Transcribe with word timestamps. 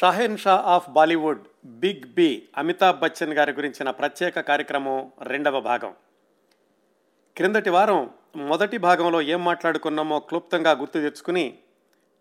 Shahenshah 0.38 0.56
of 0.56 0.90
Bollywood 0.90 1.40
big 1.64 2.14
B 2.14 2.42
Amitabh 2.56 3.00
Bachchan 3.00 3.32
గారి 3.32 3.52
గురించిన 3.52 3.90
ప్రత్యేక 3.90 4.40
కార్యక్రమం 4.40 5.12
రెండవ 5.22 5.60
భాగం. 5.60 5.94
క్రిందటి 7.36 7.70
వారం 7.70 8.10
మొదటి 8.36 8.78
భాగంలో 8.78 9.22
ఏం 9.22 9.44
మాట్లాడుకున్నామో 9.44 10.18
క్లుప్తంగా 10.18 10.70
గుర్తు 10.70 10.92
తెచ్చుకుని 10.92 11.58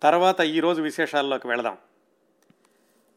తర్వాత 0.04 0.42
ఈరోజు 0.42 0.81
విశేషాల్లోకి 0.81 1.47
వెళదాం. 1.47 1.78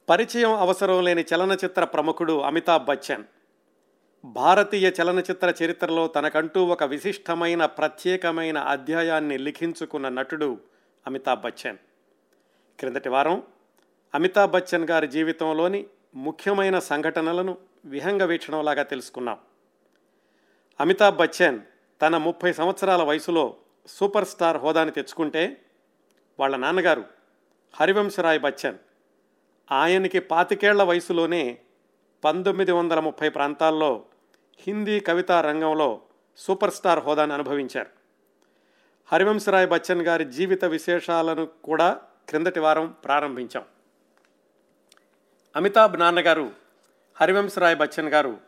పరిచయం 0.09 0.55
అవసరం 0.55 1.05
లేని 1.05 1.25
చలనచిత్ర 1.35 1.85
ప్రముఖుడు 1.85 2.41
అమితాబ్ 2.41 2.85
బచ్చన్. 2.85 3.25
భారతీయ 4.25 4.93
చలనచిత్ర 5.03 5.55
చరిత్రలో 5.65 6.07
తనకంటూ 6.07 6.65
ఒక 6.65 6.85
విశిష్టమైన 6.85 7.67
ప్రత్యేకమైన 7.67 8.59
అధ్యాయాన్ని 8.59 9.39
లిఖించుకున్న 9.39 10.09
నటుడు 10.09 10.61
అమితాబ్ 11.07 11.41
బచ్చన్. 11.41 11.77
క్రిందటి 12.79 13.09
వారం 13.09 13.43
అమితాబ్ 14.15 14.53
బచ్చన్ 14.53 14.91
గారి 14.91 15.07
జీవితంలోని 15.07 15.87
ముఖ్యమైన 16.15 16.79
సంఘటనలను 16.79 17.59
విహంగ 17.85 18.23
వీక్షణంలాగా 18.23 18.83
తెలుసుకున్నాం. 18.83 19.39
అమితాబ్ 20.81 21.17
బచ్చన్ 21.17 21.61
తన 22.03 22.17
ముప్పై 22.17 22.53
సంవత్సరాల 22.53 23.03
వయసులో 23.03 23.57
సూపర్ 23.87 24.25
స్టార్ 24.25 24.57
హోదాని 24.57 24.91
తెచ్చుకుంటే 24.91 25.65
వాళ్ళ 26.41 26.57
నాన్నగారు 26.57 27.05
హరివంశరాయ్ 27.75 28.41
బచ్చన్ 28.41 28.79
ఆయనకి 29.73 30.21
పాతికేళ్ళ 30.21 30.83
వయసులోనే 30.83 31.59
పంతొమ్మిది 32.25 32.73
వందల 32.73 33.01
ముప్పై 33.01 33.29
ప్రాంతాల్లో 33.29 34.05
హిందీ 34.59 35.01
కవితా 35.01 35.41
రంగంలో 35.41 36.01
సూపర్ 36.37 36.75
స్టార్ 36.75 36.99
హోదాను 36.99 37.35
అనుభవించారు. 37.35 37.91
హరివంశరాయ్ 39.13 39.69
బచ్చన్ 39.69 40.03
గారి 40.03 40.25
జీవిత 40.25 40.65
విశేషాలను 40.65 41.47
కూడా 41.65 42.01
క్రిందటి 42.29 42.61
వారం 42.61 42.95
ప్రారంభించాం. 43.05 43.65
అమితాబ్ 45.57 45.99
నాన్నగారు 45.99 46.53
హరివంశరాయ్ 47.17 47.77
బచ్చన్ 47.77 48.09
గారు 48.09 48.41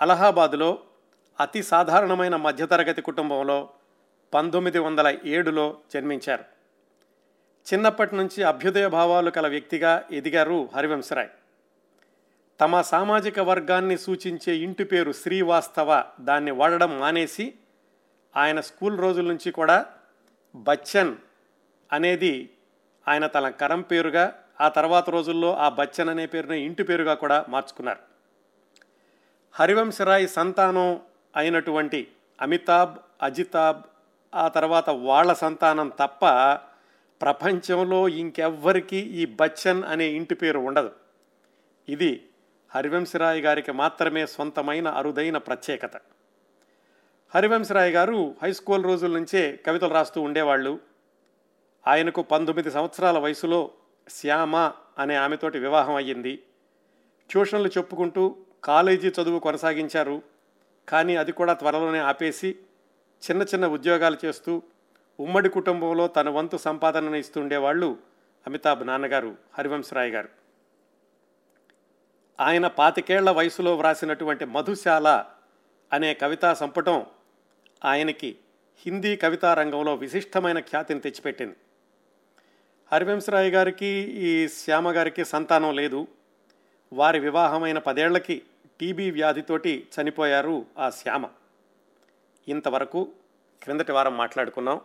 అలహాబాదులో 0.00 0.78
అతి 1.40 1.62
సాధారణమైన 1.62 2.36
మధ్యతరగతి 2.36 3.02
కుటుంబంలో 3.02 3.68
పంతొమ్మిది 4.34 4.78
వందల 4.78 5.18
ఏడులో 5.24 5.78
జన్మించారు. 5.94 6.44
చిన్నప్పటి 7.74 8.16
నుంచి 8.16 8.42
అభ్యుదయ 8.42 8.88
భావాలు 8.88 9.30
కల 9.30 9.48
వ్యక్తిగా 9.48 10.02
ఎదిగారు 10.12 10.68
హరివంశరాయ్ 10.74 11.28
తమ 12.60 12.80
సామాజిక 12.80 13.40
వర్గాన్ని 13.40 13.98
సూచించే 13.98 14.56
ఇంటి 14.56 14.84
పేరు 14.84 15.12
శ్రీవాస్తవ 15.12 16.04
దాన్ని 16.20 16.50
వాడడం 16.50 17.00
మానేసి 17.00 17.54
ఆయన 18.36 18.60
స్కూల్ 18.60 18.98
రోజుల 18.98 19.26
నుంచి 19.28 19.50
కూడా 19.50 19.86
బచ్చన్ 20.56 21.16
అనేది 21.92 22.50
ఆయన 23.08 23.26
తన 23.26 23.48
కరం 23.48 23.80
పేరుగా 23.80 24.39
ఆ 24.60 24.68
తర్వాత 24.68 25.10
రోజుల్లో 25.10 25.56
ఆ 25.56 25.68
బచ్చన్ 25.68 26.08
అనే 26.08 26.26
పేరుని 26.26 26.60
ఇంటి 26.60 26.82
పేరుగా 26.82 27.14
కూడా 27.14 27.46
మార్చుకున్నారు. 27.48 27.98
హరివంశరాయ్ 29.52 30.28
సంతానం 30.28 31.00
అయినటువంటి 31.36 32.08
అమితాబ్ 32.40 32.98
అజితాబ్ 33.22 33.82
ఆ 34.34 34.48
తర్వాత 34.48 34.90
వాళ్ళ 34.90 35.32
సంతానం 35.32 35.88
తప్ప 35.88 36.52
ప్రపంచంలో 37.20 38.08
ఇంకెవ్వరికీ 38.08 38.96
ఈ 38.96 39.26
బచ్చన్ 39.26 39.84
అనే 39.84 40.06
ఇంటి 40.06 40.34
పేరు 40.34 40.58
ఉండదు. 40.58 40.92
ఇది 41.88 42.28
హరివంశరాయ్ 42.74 43.40
గారికి 43.40 43.72
మాత్రమే 43.72 44.26
సొంతమైన 44.26 44.88
అరుదైన 44.88 45.38
ప్రత్యేకత. 45.38 45.90
హరివంశరాయ్ 47.34 47.92
గారు 47.92 48.34
హై 48.42 48.52
స్కూల్ 48.52 48.84
రోజుల 48.84 49.12
నుంచే 49.12 49.60
కవితలు 49.66 49.94
రాస్తూ 49.94 50.20
ఉండేవాళ్ళు. 50.20 50.78
ఆయనకు 51.86 52.22
పంతొమ్మిది 52.22 52.70
సంవత్సరాల 52.70 53.18
వయసులో 53.18 53.70
శ్యామ 54.10 54.56
అనే 54.98 55.16
ఆమెతోటి 55.16 55.58
వివాహం 55.58 55.94
అయ్యింది. 55.94 56.42
ట్యూషన్లు 57.30 57.68
చెప్పుకుంటూ 57.68 58.36
కాలేజీ 58.64 59.08
చదువు 59.08 59.38
కొనసాగించారు. 59.38 60.22
కానీ 60.88 61.16
అది 61.16 61.32
కూడా 61.32 61.52
త్వరలోనే 61.52 61.98
ఆపేసి 61.98 62.56
చిన్న 63.30 63.42
చిన్న 63.42 63.66
ఉద్యోగాలు 63.66 64.16
చేస్తూ 64.24 64.62
ఉమ్మడి 65.20 65.48
కుటుంబంలో 65.48 66.08
తన 66.08 66.28
వంతు 66.28 66.56
సంపాదనను 66.56 67.16
ఇస్తుండేవాళ్ళు 67.16 67.98
అమితాబ్ 68.46 68.86
నాన్నగారు 68.86 69.36
హరివంశరాయ్ 69.58 70.10
గారు. 70.10 70.28
ఆయన 72.40 72.66
పాతికేళ్ళ 72.66 73.30
వయసులో 73.30 73.76
వ్రాసినటువంటి 73.76 74.44
మధుశాల 74.44 75.24
అనే 75.92 76.14
కవితా 76.14 76.54
సంపుటం 76.54 77.06
ఆయనకి 77.84 78.36
హిందీ 78.76 79.16
కవితా 79.16 79.54
రంగంలో 79.54 79.94
విశిష్టమైన 79.94 80.60
ఖ్యాతిని 80.60 81.00
తెచ్చిపెట్టింది. 81.00 81.56
హరివంశరాయ్ 82.92 83.52
గారికి 83.52 83.86
ఈ 84.14 84.48
శ్యామ 84.48 84.90
గారికి 84.90 85.24
సంతానం 85.24 85.74
లేదు. 85.74 86.08
వారి 86.92 87.18
వివాహమైన 87.18 87.78
పదేళ్ళకి 87.78 88.42
టీబీ 88.80 89.10
వ్యాధితోటి 89.10 89.86
చనిపోయారు 90.00 90.66
ఆ 90.78 90.90
శ్యామ. 90.90 91.28
ఇంతవరకు 92.48 93.12
క్రిందటి 93.62 93.92
వారం 93.92 94.16
మాట్లాడుకున్నాం. 94.16 94.80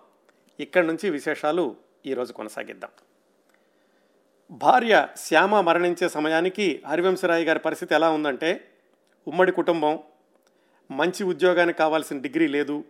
ఇక్కడి 0.60 0.88
నుంచి 0.88 1.10
విశేషాలు 1.10 1.76
ఈరోజు 2.06 2.34
కొనసాగిద్దాం. 2.34 2.92
భార్య 4.52 5.08
శ్యామ 5.18 5.60
మరణించే 5.60 6.10
సమయానికి 6.10 6.84
హరివంశరాయ్ 6.88 7.46
గారి 7.46 7.60
పరిస్థితి 7.60 7.96
ఎలా 7.96 8.10
ఉందంటే 8.10 8.72
ఉమ్మడి 9.28 9.52
కుటుంబం 9.52 10.00
మంచి 10.92 11.24
ఉద్యోగానికి 11.24 11.78
కావాల్సిన 11.78 12.22
డిగ్రీ 12.22 12.48
లేదు 12.48 12.84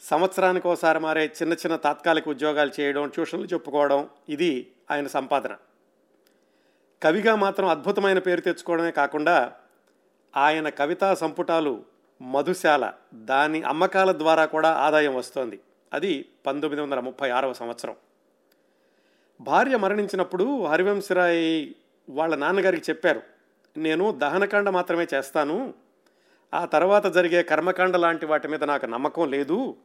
సంవత్సరానికి 0.00 0.68
ఒకసారి 0.68 0.98
మారే 0.98 1.26
చిన్న 1.26 1.52
చిన్న 1.52 1.76
తాత్కాలిక 1.76 2.28
ఉద్యోగాలు 2.28 2.72
చేయడం 2.80 3.08
ట్యూషన్లు 3.08 3.46
చెప్పుకోవడం 3.46 4.08
ఇది 4.28 4.72
ఆయన 4.90 5.06
సంపాదన. 5.06 5.56
కవిగా 7.02 7.34
మాత్రం 7.34 7.68
అద్భుతమైన 7.68 8.18
పేరు 8.18 8.40
తెచ్చుకోవడమే 8.40 8.90
కాకుండా 8.90 9.52
ఆయన 10.36 10.68
కవితా 10.68 11.14
సంపుటాలు 11.14 11.84
మధుశాల 12.22 12.92
దాని 13.14 13.62
అమ్మకాల 13.62 14.12
ద్వారా 14.12 14.44
కూడా 14.44 14.70
ఆదాయం 14.70 15.16
వస్తోంది. 15.16 15.60
అది 15.92 16.28
పంతొమ్మిది 16.46 16.82
వందల 16.82 17.00
ముప్పై 17.00 17.30
ఆరవ 17.30 17.52
సంవత్సరం. 17.52 17.96
భార్య 19.40 19.76
మరణించినప్పుడు 19.76 20.64
హరివంశరాయ్ 20.64 21.68
వాళ్ళ 22.10 22.34
నాన్నగారికి 22.34 22.90
చెప్పారు 22.90 23.22
నేను 23.76 24.10
దహనకాండ 24.10 24.68
మాత్రమే 24.68 25.06
చేస్తాను 25.14 25.74
ఆ 26.54 26.64
తర్వాత 26.64 27.06
జరిగే 27.06 27.42
కర్మకాండ 27.42 27.96
లాంటి 27.96 28.26
వాటి 28.26 28.48
మీద 28.48 28.64
నాకు 28.64 28.86
నమ్మకం 28.86 29.30
లేదు. 29.30 29.76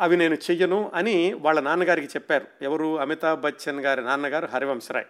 అవి 0.00 0.16
నేను 0.16 0.34
చెయ్యను 0.34 0.90
అని 0.94 1.32
వాళ్ళ 1.32 1.60
నాన్నగారికి 1.60 2.06
చెప్పారు. 2.06 2.46
ఎవరు? 2.62 3.00
అమితాబ్ 3.00 3.40
బచ్చన్ 3.40 3.80
గారి 3.80 4.04
నాన్నగారు 4.04 4.46
హరివంశరాయ్. 4.46 5.06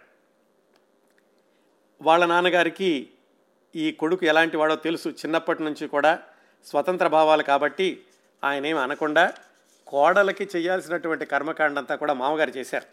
వాళ్ళ 2.01 2.25
నాన్నగారికి 2.25 3.09
ఈ 3.75 3.91
కొడుకు 3.91 4.25
ఎలాంటి 4.25 4.57
వాడో 4.57 4.75
తెలుసు. 4.75 5.09
చిన్నప్పటి 5.09 5.63
నుంచి 5.63 5.87
కూడా 5.87 6.19
స్వతంత్ర 6.65 7.07
భావాలు 7.07 7.43
కాబట్టి 7.43 8.05
ఆయన 8.43 8.65
ఏమి 8.65 8.79
అనకుండా 8.79 9.33
కోడలకి 9.87 10.49
చేయాల్సినటువంటి 10.55 11.25
కర్మకాండంతా 11.25 11.95
కూడా 11.95 12.13
మామగారు 12.13 12.49
చేశారు. 12.49 12.85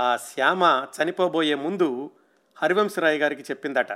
ఆ 0.00 0.16
శ్యామ 0.16 0.86
చనిపోబోయే 1.02 1.54
ముందు 1.54 2.10
హరివంశరాయ్ 2.56 3.18
గారికి 3.18 3.42
చెప్పిందట. 3.42 3.92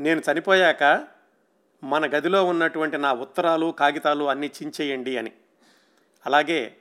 నేను 0.00 0.22
చనిపోయాక 0.32 1.06
మన 1.84 2.06
గదిలో 2.06 2.44
ఉన్నటువంటి 2.44 2.98
నా 2.98 3.12
ఉత్తరాలు 3.12 3.70
కాగితాలు 3.78 4.24
అన్నీ 4.24 4.50
చించేయండి 4.62 5.18
అని. 5.18 5.32
అలాగే 6.26 6.76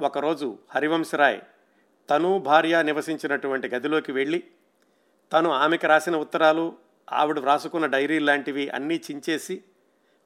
ఒకరోజు 0.00 0.58
హరివంశరాయ్ 0.70 1.40
తను 2.10 2.38
భార్య 2.38 2.82
నివసించినటువంటి 2.82 3.68
గదిలోకి 3.68 4.12
వెళ్ళి 4.12 4.44
తను 5.32 5.50
ఆమెకు 5.50 5.86
రాసిన 5.86 6.16
ఉత్తరాలు 6.16 6.76
ఆవిడ 7.12 7.38
వ్రాసుకున్న 7.38 7.86
డైరీ 7.86 8.18
లాంటివి 8.18 8.68
అన్నీ 8.68 9.00
చించేసి 9.10 9.64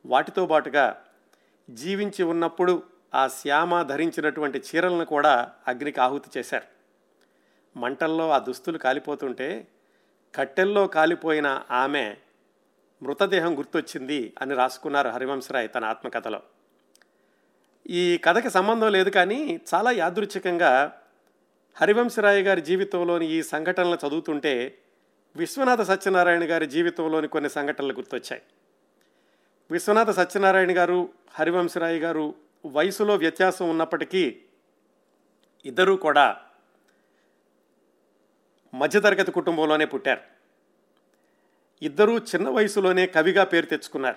వాటితో 0.07 0.47
పాటుగా 0.47 1.05
జీవించి 1.71 2.23
ఉన్నప్పుడు 2.23 2.83
ఆ 3.15 3.29
శ్యామ 3.29 3.83
ధరించినటువంటి 3.83 4.59
చీరలను 4.59 5.05
కూడా 5.05 5.53
అగ్నికి 5.69 6.01
ఆహుతి 6.01 6.39
చేశారు. 6.39 6.83
మంటల్లో 7.79 8.31
ఆ 8.31 8.39
దుస్తులు 8.39 8.79
కాలిపోతుంటే 8.79 9.67
కట్టెల్లో 10.35 10.87
కాలిపోయిన 10.87 11.63
ఆమె 11.71 12.17
మృతదేహం 13.03 13.59
గుర్తొచ్చింది 13.59 14.33
అని 14.41 14.55
రాసుకున్నారు 14.55 15.09
హరివంశరాయ్ 15.09 15.69
తన 15.75 15.85
ఆత్మకథలో. 15.85 16.43
ఈ 17.91 18.19
కథకి 18.19 18.51
సంబంధం 18.51 18.93
లేదు 18.93 19.11
కానీ 19.11 19.61
చాలా 19.75 19.91
యాదృచ్ఛికంగా 19.91 21.01
హరివంశరాయ్ 21.81 22.43
గారి 22.43 22.61
జీవితంలోని 22.61 23.27
ఈ 23.27 23.43
సంఘటనలు 23.43 23.99
చదువుతుంటే 24.07 24.79
విశ్వనాథ 25.37 25.81
సత్యనారాయణ 25.81 26.45
గారి 26.45 26.67
జీవితంలోని 26.67 27.29
కొన్ని 27.29 27.51
సంఘటనలు 27.51 27.93
గుర్తొచ్చాయి. 27.93 28.43
విశ్వనాథ 29.71 30.11
సత్యనారాయణ 30.11 30.79
గారు 30.79 31.09
హరివంశరాయ్ 31.31 31.99
గారు 31.99 32.35
వయసులో 32.67 33.17
వ్యత్యాసం 33.17 33.71
ఉన్నప్పటికీ 33.71 34.41
ఇద్దరూ 35.65 35.97
కూడా 35.97 36.37
మధ్యతరగతి 38.75 39.33
కుటుంబంలోనే 39.33 39.85
పుట్టారు. 39.85 40.42
ఇద్దరూ 41.83 42.19
చిన్న 42.19 42.49
వయసులోనే 42.49 43.07
కవిగా 43.07 43.45
పేరు 43.45 43.67
తెచ్చుకున్నారు. 43.67 44.17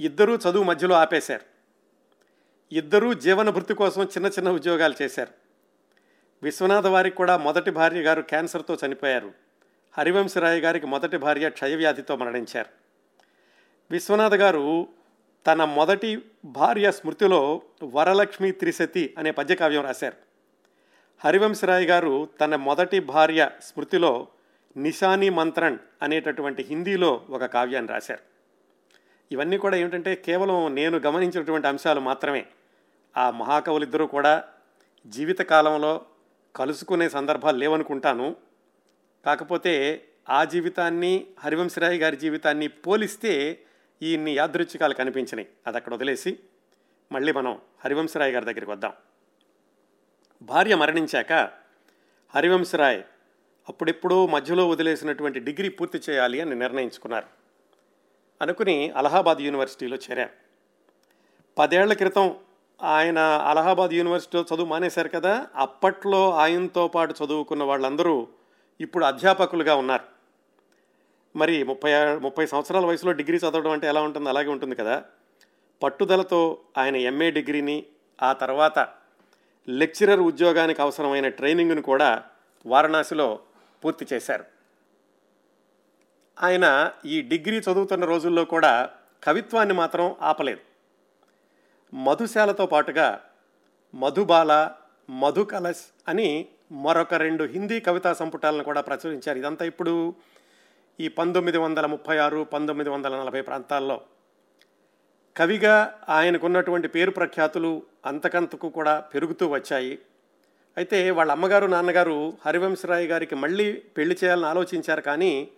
ఇద్దరూ 0.00 0.36
చదువు 0.36 0.62
మధ్యలో 0.62 0.94
ఆపేశారు. 0.94 1.56
ఇద్దరూ 2.74 3.14
జీవన 3.14 3.50
భృతి 3.50 3.74
కోసం 3.74 4.04
చిన్న 4.04 4.26
చిన్న 4.26 4.50
ఉద్యోగాలు 4.50 4.94
చేశారు. 5.02 5.30
విశ్వనాథ 6.42 6.86
వారికి 6.86 7.16
కూడా 7.16 7.36
మొదటి 7.36 7.70
భార్య 7.70 8.00
గారు 8.00 8.22
క్యాన్సర్తో 8.22 8.78
చనిపోయారు. 8.86 9.32
హరివంశరాయ్ 9.98 10.60
గారికి 10.60 10.86
మొదటి 10.86 11.16
భార్య 11.16 11.50
క్షయవ్యాధితో 11.50 12.16
మరణించారు. 12.16 12.68
విశ్వనాథ 13.90 14.34
గారు 14.34 14.88
తన 15.46 15.64
మొదటి 15.64 16.22
భార్య 16.44 16.92
స్మృతిలో 16.92 17.62
వరలక్ష్మి 17.84 18.52
త్రిశతి 18.52 19.14
అనే 19.18 19.30
పద్యకావ్యం 19.30 19.84
రాశారు. 19.84 20.16
హరివంశరాయ్ 21.24 21.86
గారు 21.86 22.28
తన 22.40 22.56
మొదటి 22.56 23.00
భార్య 23.00 23.50
స్మృతిలో 23.62 24.28
నిశాని 24.76 25.30
మంత్రన్ 25.30 25.78
అనేటటువంటి 26.02 26.62
హిందీలో 26.62 27.26
ఒక 27.30 27.44
కావ్యాన్ని 27.44 27.92
రాశారు. 27.92 28.20
ఇవన్నీ 29.32 29.58
కూడా 29.58 29.76
ఏమిటంటే 29.76 30.14
కేవలం 30.14 30.74
నేను 30.74 30.98
గమనించినటువంటి 30.98 31.66
అంశాలు 31.66 32.00
మాత్రమే. 32.00 32.46
ఆ 33.16 33.30
మహాకవులిద్దరూ 33.30 34.06
కూడా 34.06 34.44
జీవితకాలంలో 35.06 36.06
కలుసుకునే 36.56 37.08
సందర్భాలు 37.08 37.56
లేవనుకుంటాను. 37.56 38.36
కాకపోతే 39.26 40.04
ఆ 40.28 40.44
జీవితాన్ని 40.44 41.26
హరివంశరాయ్ 41.38 41.98
గారి 41.98 42.16
జీవితాన్ని 42.16 42.68
పోలిస్తే 42.68 43.62
ఈయన్ని 44.02 44.36
యాదృచ్ఛికాలు 44.36 44.94
కనిపించినాయి. 44.94 45.48
అది 45.66 45.76
అక్కడ 45.76 45.94
వదిలేసి 45.94 46.38
మళ్ళీ 47.12 47.32
మనం 47.32 47.60
హరివంశరాయ్ 47.84 48.32
గారి 48.32 48.44
దగ్గరికి 48.44 48.70
వద్దాం. 48.70 48.92
భార్య 50.42 50.74
మరణించాక 50.74 51.32
హరివంశరాయ్ 52.34 53.02
అప్పుడెప్పుడో 53.68 54.26
మధ్యలో 54.26 54.68
వదిలేసినటువంటి 54.68 55.40
డిగ్రీ 55.40 55.68
పూర్తి 55.68 56.00
చేయాలి 56.10 56.40
అని 56.40 56.54
నిర్ణయించుకున్నారు. 56.54 57.26
అనుకుని 58.42 58.90
అలహాబాద్ 58.90 59.40
యూనివర్సిటీలో 59.40 59.96
చేరారు 59.96 60.30
పదేళ్ళ 61.58 61.92
క్రితం 61.92 62.36
ఆయన 62.82 63.18
అలహాబాద్ 63.18 63.92
యూనివర్సిటీలో 63.92 64.44
చదువు 64.54 64.66
మానేశారు 64.66 65.08
కదా 65.08 65.46
అప్పట్లో 65.56 66.34
ఆయనతో 66.34 66.88
పాటు 66.88 67.14
చదువుకున్న 67.24 67.62
వాళ్ళందరూ 67.62 68.28
ఇప్పుడు 68.80 69.04
అధ్యాపకులుగా 69.04 69.74
ఉన్నారు. 69.76 70.04
మరి 71.38 71.62
ముప్పై 71.62 71.92
ముప్పై 72.16 72.46
సంవత్సరాల 72.46 72.86
వయసులో 72.86 73.12
డిగ్రీ 73.12 73.36
చదవడం 73.36 73.70
అంటే 73.70 73.86
ఎలా 73.86 74.02
ఉంటుంది? 74.02 74.28
అలాగే 74.28 74.48
ఉంటుంది 74.48 74.74
కదా. 74.74 75.04
పట్టుదలతో 75.82 76.58
ఆయన 76.78 76.96
ఎంఏ 76.96 77.30
డిగ్రీని 77.30 77.86
ఆ 78.22 78.32
తర్వాత 78.32 78.88
లెక్చరర్ 79.68 80.20
ఉద్యోగానికి 80.20 80.82
అవసరమైన 80.82 81.28
ట్రైనింగ్ను 81.28 81.82
కూడా 81.82 82.24
వారణాసిలో 82.66 83.38
పూర్తి 83.84 84.06
చేశారు. 84.12 84.44
ఆయన 86.42 86.92
ఈ 87.04 87.22
డిగ్రీ 87.22 87.58
చదువుతున్న 87.58 88.04
రోజుల్లో 88.04 88.44
కూడా 88.44 88.90
కవిత్వాన్ని 89.24 89.74
మాత్రం 89.74 90.16
ఆపలేదు. 90.20 90.60
మధుశాలతో 91.94 92.66
పాటుగా 92.66 93.24
మధుబాల 93.94 94.70
మధుకలశ్ 95.10 95.84
అని 96.08 96.48
మరొక 96.72 97.14
రెండు 97.14 97.44
హిందీ 97.44 97.80
కవితా 97.80 98.12
సంపుటాలను 98.12 98.64
కూడా 98.64 98.80
ప్రచురించారు. 98.80 99.38
ఇదంతా 99.38 99.64
ఇప్పుడు 99.64 100.14
ఈ 101.00 101.08
పంతొమ్మిది 101.08 101.58
వందల 101.58 101.86
ముప్పై 101.86 102.18
ఆరు 102.18 102.44
పంతొమ్మిది 102.44 102.90
వందల 102.90 103.20
నలభై 103.20 103.40
ప్రాంతాల్లో. 103.40 104.00
కవిగా 105.36 106.00
ఆయనకున్నటువంటి 106.08 106.88
పేరు 106.88 107.10
ప్రఖ్యాతులు 107.10 107.82
అంతకంతకు 108.06 108.68
కూడా 108.68 109.00
పెరుగుతూ 109.00 109.48
వచ్చాయి. 109.48 109.98
అయితే 110.76 111.10
వాళ్ళ 111.10 111.32
అమ్మగారు 111.32 111.66
నాన్నగారు 111.66 112.38
హరివంశరాయ్ 112.46 113.06
గారికి 113.06 113.34
మళ్ళీ 113.34 113.82
పెళ్ళి 113.96 114.16
చేయాలని 114.24 114.46
ఆలోచించారు 114.46 115.00
కానీ 115.00 115.50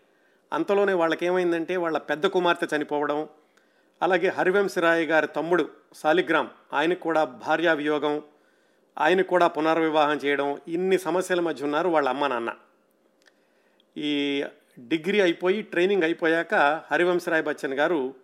అంతలోనే 0.52 0.92
వాళ్ళకేమైందంటే 0.92 1.76
వాళ్ళ 1.76 1.98
పెద్ద 1.98 2.26
కుమార్తె 2.26 2.76
చనిపోవడం 2.76 3.28
అలాగే 4.02 4.28
హరివంశరాయ్ 4.28 5.06
గారి 5.06 5.26
తమ్ముడు 5.26 5.68
సాలిగ్రామ్ 5.92 6.48
ఆయనకు 6.72 7.00
కూడా 7.00 7.24
భార్యా 7.24 7.72
వియోగం 7.72 8.22
ఆయనకు 8.98 9.28
కూడా 9.28 9.46
పునర్వివాహం 9.46 10.16
చేయడం 10.24 10.60
ఇన్ని 10.68 10.98
సమస్యల 10.98 11.40
మధ్య 11.40 11.64
ఉన్నారు 11.64 11.88
వాళ్ళ 11.88 12.08
అమ్మ 12.08 12.26
నాన్న. 12.26 12.50
ఈ 13.96 14.44
డిగ్రీ 14.78 15.20
అయిపోయి 15.20 15.62
ట్రైనింగ్ 15.62 16.02
అయిపోయాక 16.02 16.54
హరివంశరాయ్ 16.90 17.42
బచ్చన్ 17.42 17.74
గారు 17.74 18.14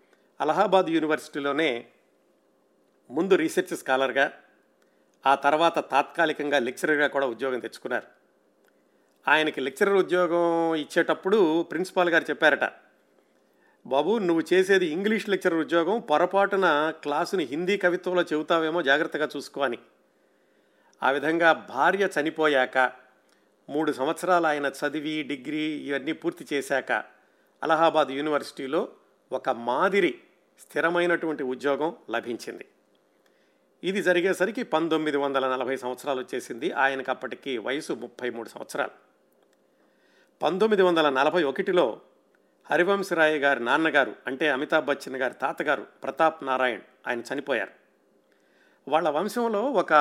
అలహాబాద్ 0.40 0.90
యూనివర్సిటీలోనే 0.90 1.84
ముందు 3.10 3.34
రీసెర్చ్ 3.34 3.76
స్కాలర్గా 3.76 4.32
ఆ 5.26 5.34
తర్వాత 5.34 5.78
తాత్కాలికంగా 5.90 6.58
లెక్చరర్గా 6.58 7.06
కూడా 7.06 7.26
ఉద్యోగం 7.26 7.58
తెచ్చుకున్నారు. 7.58 8.06
ఆయనకి 9.28 9.60
లెక్చరర్ 9.60 9.94
ఉద్యోగం 9.94 10.74
ఇచ్చేటప్పుడు 10.74 11.62
ప్రిన్సిపాల్ 11.62 12.10
గారు 12.10 12.24
చెప్పారట 12.30 12.64
బాబు 13.86 14.18
నువ్వు 14.18 14.42
చేసేది 14.52 14.86
ఇంగ్లీష్ 14.86 15.28
లెక్చరర్ 15.28 15.54
ఉద్యోగం 15.54 16.00
పొరపాటున 16.00 16.66
క్లాసుని 16.90 17.44
హిందీ 17.44 17.76
కవిత్వంలో 17.76 18.22
చెబుతావేమో 18.22 18.82
జాగ్రత్తగా 18.82 19.28
చూసుకో 19.36 19.60
అని. 19.60 19.78
ఆ 21.02 21.10
విధంగా 21.10 21.52
భార్య 21.52 22.08
చనిపోయాక 22.20 22.92
మూడు 23.68 23.92
సంవత్సరాలు 23.92 24.46
ఆయన 24.46 24.66
చదివి 24.66 25.22
డిగ్రీ 25.22 25.64
ఇవన్నీ 25.88 26.12
పూర్తి 26.12 26.46
చేశాక 26.52 26.92
అలహాబాద్ 27.62 28.10
యూనివర్సిటీలో 28.10 28.88
ఒక 29.32 29.50
మాదిరి 29.50 30.14
స్థిరమైనటువంటి 30.60 31.42
ఉద్యోగం 31.42 31.96
లభించింది. 32.10 32.66
ఇది 33.84 34.02
జరిగేసరికి 34.02 34.62
పంతొమ్మిది 34.62 35.16
వందల 35.16 35.52
నలభై 35.52 35.76
సంవత్సరాలు 35.76 36.20
వచ్చేసింది. 36.20 36.72
ఆయనకు 36.72 37.10
అప్పటికి 37.10 37.58
వయసు 37.58 37.92
ముప్పై 37.92 38.30
మూడు 38.30 38.48
సంవత్సరాలు. 38.48 38.90
పంతొమ్మిది 40.42 40.82
వందల 40.82 41.08
నలభై 41.10 41.42
ఒకటిలో 41.42 42.00
హరివంశరాయ్ 42.70 43.38
గారి 43.38 43.64
నాన్నగారు 43.64 44.14
అంటే 44.26 44.50
అమితాబ్ 44.50 44.84
బచ్చన్ 44.84 45.16
గారి 45.16 45.34
తాతగారు 45.34 45.86
ప్రతాప్ 46.02 46.44
నారాయణ్ 46.44 46.80
ఆయన 47.06 47.22
చనిపోయారు. 47.34 47.70
వాళ్ళ 48.90 49.08
వంశంలో 49.08 49.62
ఒక 49.62 49.92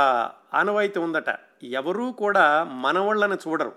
ఆనవాయితీ 0.53 0.99
ఉందట. 0.99 1.39
ఎవరూ 1.63 2.11
కూడా 2.11 2.63
మనవాళ్ళని 2.63 3.35
చూడరు. 3.35 3.75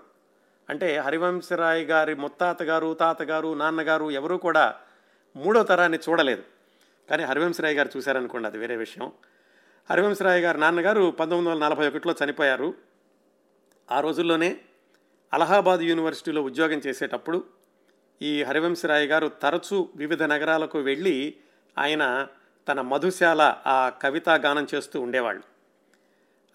అంటే 0.69 0.97
హరివంశరాయ్ 0.97 1.85
గారి 1.85 2.15
ముత్తాతగారు 2.15 2.93
తాతగారు 2.93 3.53
నాన్నగారు 3.53 4.11
ఎవరూ 4.11 4.37
కూడా 4.37 4.75
మూడో 5.35 5.63
తరాన్ని 5.63 5.99
చూడలేదు. 6.09 6.43
కానీ 7.09 7.23
హరివంశరాయ్ 7.23 7.75
గారు 7.75 7.89
చూశారనుకోండి 7.97 8.47
అది 8.47 8.57
వేరే 8.57 8.75
విషయం. 8.75 9.11
హరివంశరాయ్ 9.91 10.41
గారు 10.41 10.57
నాన్నగారు 10.57 11.11
పంతొమ్మిది 11.11 11.49
వందల 11.49 11.67
నలభై 11.67 11.87
ఒకటిలో 11.87 12.15
చనిపోయారు. 12.23 12.73
ఆ 13.91 13.99
రోజుల్లోనే 13.99 14.57
అలహాబాద్ 15.33 15.81
యూనివర్సిటీలో 15.81 16.41
ఉద్యోగం 16.41 16.77
చేసేటప్పుడు 16.77 17.43
ఈ 18.21 18.43
హరివంశరాయ్ 18.43 19.07
గారు 19.07 19.27
తరచూ 19.27 19.89
వివిధ 19.95 20.23
నగరాలకు 20.23 20.79
వెళ్ళి 20.79 21.35
ఆయన 21.77 22.27
తన 22.67 22.81
మధుశాల 22.81 23.55
ఆ 23.67 23.89
కవితా 23.89 24.35
గానం 24.35 24.67
చేస్తూ 24.75 25.01
ఉండేవాళ్ళు. 25.01 25.43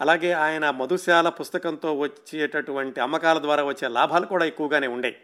అలాగే 0.01 0.33
ఆయన 0.33 0.71
మధుశాల 0.71 1.29
పుస్తకంతో 1.29 1.95
వచ్చేటటువంటి 1.95 3.01
అమ్మకాల 3.01 3.39
ద్వారా 3.39 3.65
వచ్చే 3.65 3.89
లాభాలు 3.89 4.27
కూడా 4.27 4.45
ఎక్కువగానే 4.45 4.87
ఉండేవి 4.87 5.17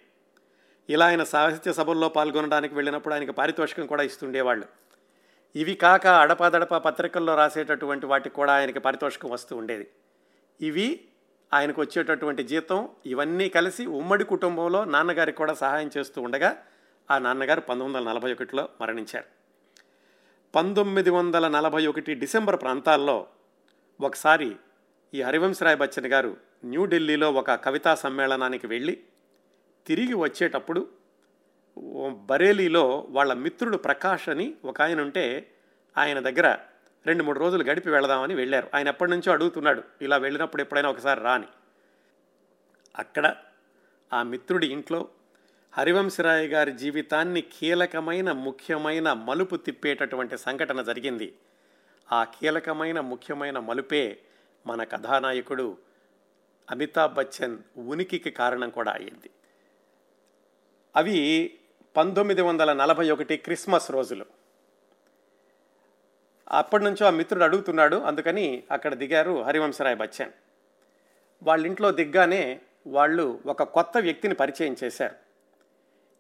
ఇలా 0.88 1.06
ఆయన 1.06 1.24
సాహిత్య 1.24 1.72
సభల్లో 1.72 2.08
పాల్గొనడానికి 2.08 2.74
వెళ్ళినప్పుడు 2.74 3.14
ఆయనకి 3.14 3.32
పారితోషికం 3.32 3.86
కూడా 3.86 4.02
ఇస్తుండేవాళ్ళు. 4.02 4.87
ఇవి 5.54 5.74
కాక 5.74 6.06
అడపాదడప 6.06 6.76
పత్రికల్లో 6.76 7.34
రాసేటటువంటి 7.34 8.06
వాటికి 8.06 8.34
కూడా 8.34 8.52
ఆయనకి 8.52 8.78
పారితోషికం 8.78 9.30
వస్తూ 9.30 9.56
ఉండేది. 9.56 9.88
ఇవి 10.60 11.04
ఆయనకు 11.52 11.80
వచ్చేటటువంటి 11.80 12.42
జీతం 12.42 12.88
ఇవన్నీ 13.06 13.48
కలిసి 13.48 13.86
ఉమ్మడి 13.86 14.24
కుటుంబంలో 14.24 14.84
నాన్నగారికి 14.84 15.38
కూడా 15.38 15.54
సహాయం 15.54 15.90
చేస్తూ 15.98 16.22
ఉండగా 16.22 16.56
ఆ 17.10 17.18
నాన్నగారు 17.18 17.60
పంతొమ్మిది 17.60 17.98
వందల 17.98 18.12
నలభై 18.12 18.32
ఒకటిలో 18.32 18.68
మరణించారు. 18.80 19.24
పంతొమ్మిది 20.54 21.10
వందల 21.10 21.48
నలభై 21.48 21.86
ఒకటి 21.86 22.14
డిసెంబర్ 22.14 22.60
ప్రాంతాల్లో 22.60 23.26
ఒకసారి 24.00 24.56
ఈ 25.14 25.22
హరివంశరాయ్ 25.22 25.76
బచ్చన్ 25.76 26.06
గారు 26.06 26.36
న్యూఢిల్లీలో 26.64 27.32
ఒక 27.32 27.50
కవితా 27.64 27.94
సమ్మేళనానికి 27.94 28.66
వెళ్ళి 28.66 29.02
తిరిగి 29.86 30.14
వచ్చేటప్పుడు 30.14 30.88
బరేలీలో 32.08 33.06
వాళ్ళ 33.10 33.32
మిత్రుడు 33.32 33.76
ప్రకాష్ 33.76 34.28
అని 34.28 34.54
ఒక 34.64 34.82
ఆయన 34.82 35.00
ఉంటే 35.00 35.54
ఆయన 35.98 36.18
దగ్గర 36.18 36.58
రెండు 37.06 37.24
మూడు 37.24 37.38
రోజులు 37.38 37.64
గడిపి 37.64 37.90
వెళదామని 37.90 38.34
వెళ్ళారు. 38.34 38.70
ఆయన 38.74 38.88
ఎప్పటి 38.88 39.10
నుంచో 39.10 39.32
అడుగుతున్నాడు 39.32 39.82
ఇలా 40.02 40.16
వెళ్ళినప్పుడు 40.16 40.62
ఎప్పుడైనా 40.62 40.90
ఒకసారి 40.90 41.20
రాని 41.20 41.46
అక్కడ 42.96 43.36
ఆ 44.12 44.22
మిత్రుడి 44.22 44.66
ఇంట్లో 44.66 45.08
హరివంశరాయ్ 45.72 46.48
గారి 46.48 46.72
జీవితాన్ని 46.72 47.40
కీలకమైన 47.40 48.32
ముఖ్యమైన 48.32 49.12
మలుపు 49.12 49.56
తిప్పేటటువంటి 49.56 50.38
సంఘటన 50.38 50.82
జరిగింది. 50.82 51.34
ఆ 52.12 52.24
కీలకమైన 52.24 53.00
ముఖ్యమైన 53.00 53.58
మలుపే 53.58 54.18
మన 54.66 54.84
కథానాయకుడు 54.84 55.78
అమితాబ్ 56.70 57.14
బచ్చన్ 57.14 57.58
ఉనికికి 57.76 58.30
కారణం 58.30 58.70
కూడా 58.70 58.92
అయ్యింది. 58.92 59.30
అవి 60.96 61.57
పంతొమ్మిది 61.98 62.42
వందల 62.42 62.72
నలభై 62.72 63.10
ఒకటి 63.10 63.36
క్రిస్మస్ 63.36 63.90
రోజులు. 63.90 64.24
అప్పటి 66.50 66.84
నుంచో 66.84 67.06
ఆ 67.06 67.10
మిత్రుడు 67.10 67.44
అడుగుతున్నాడు 67.44 67.96
అందుకని 67.96 68.62
అక్కడ 68.70 68.94
దిగారు 68.94 69.42
హరివంశరాయ్ 69.42 69.96
బచ్చన్. 69.96 70.30
వాళ్ళ 71.42 71.66
ఇంట్లో 71.66 71.92
దిగ్గానే 71.92 72.60
వాళ్ళు 72.86 73.40
ఒక 73.46 73.62
కొత్త 73.62 73.98
వ్యక్తిని 73.98 74.34
పరిచయం 74.34 74.76
చేశారు. 74.84 75.14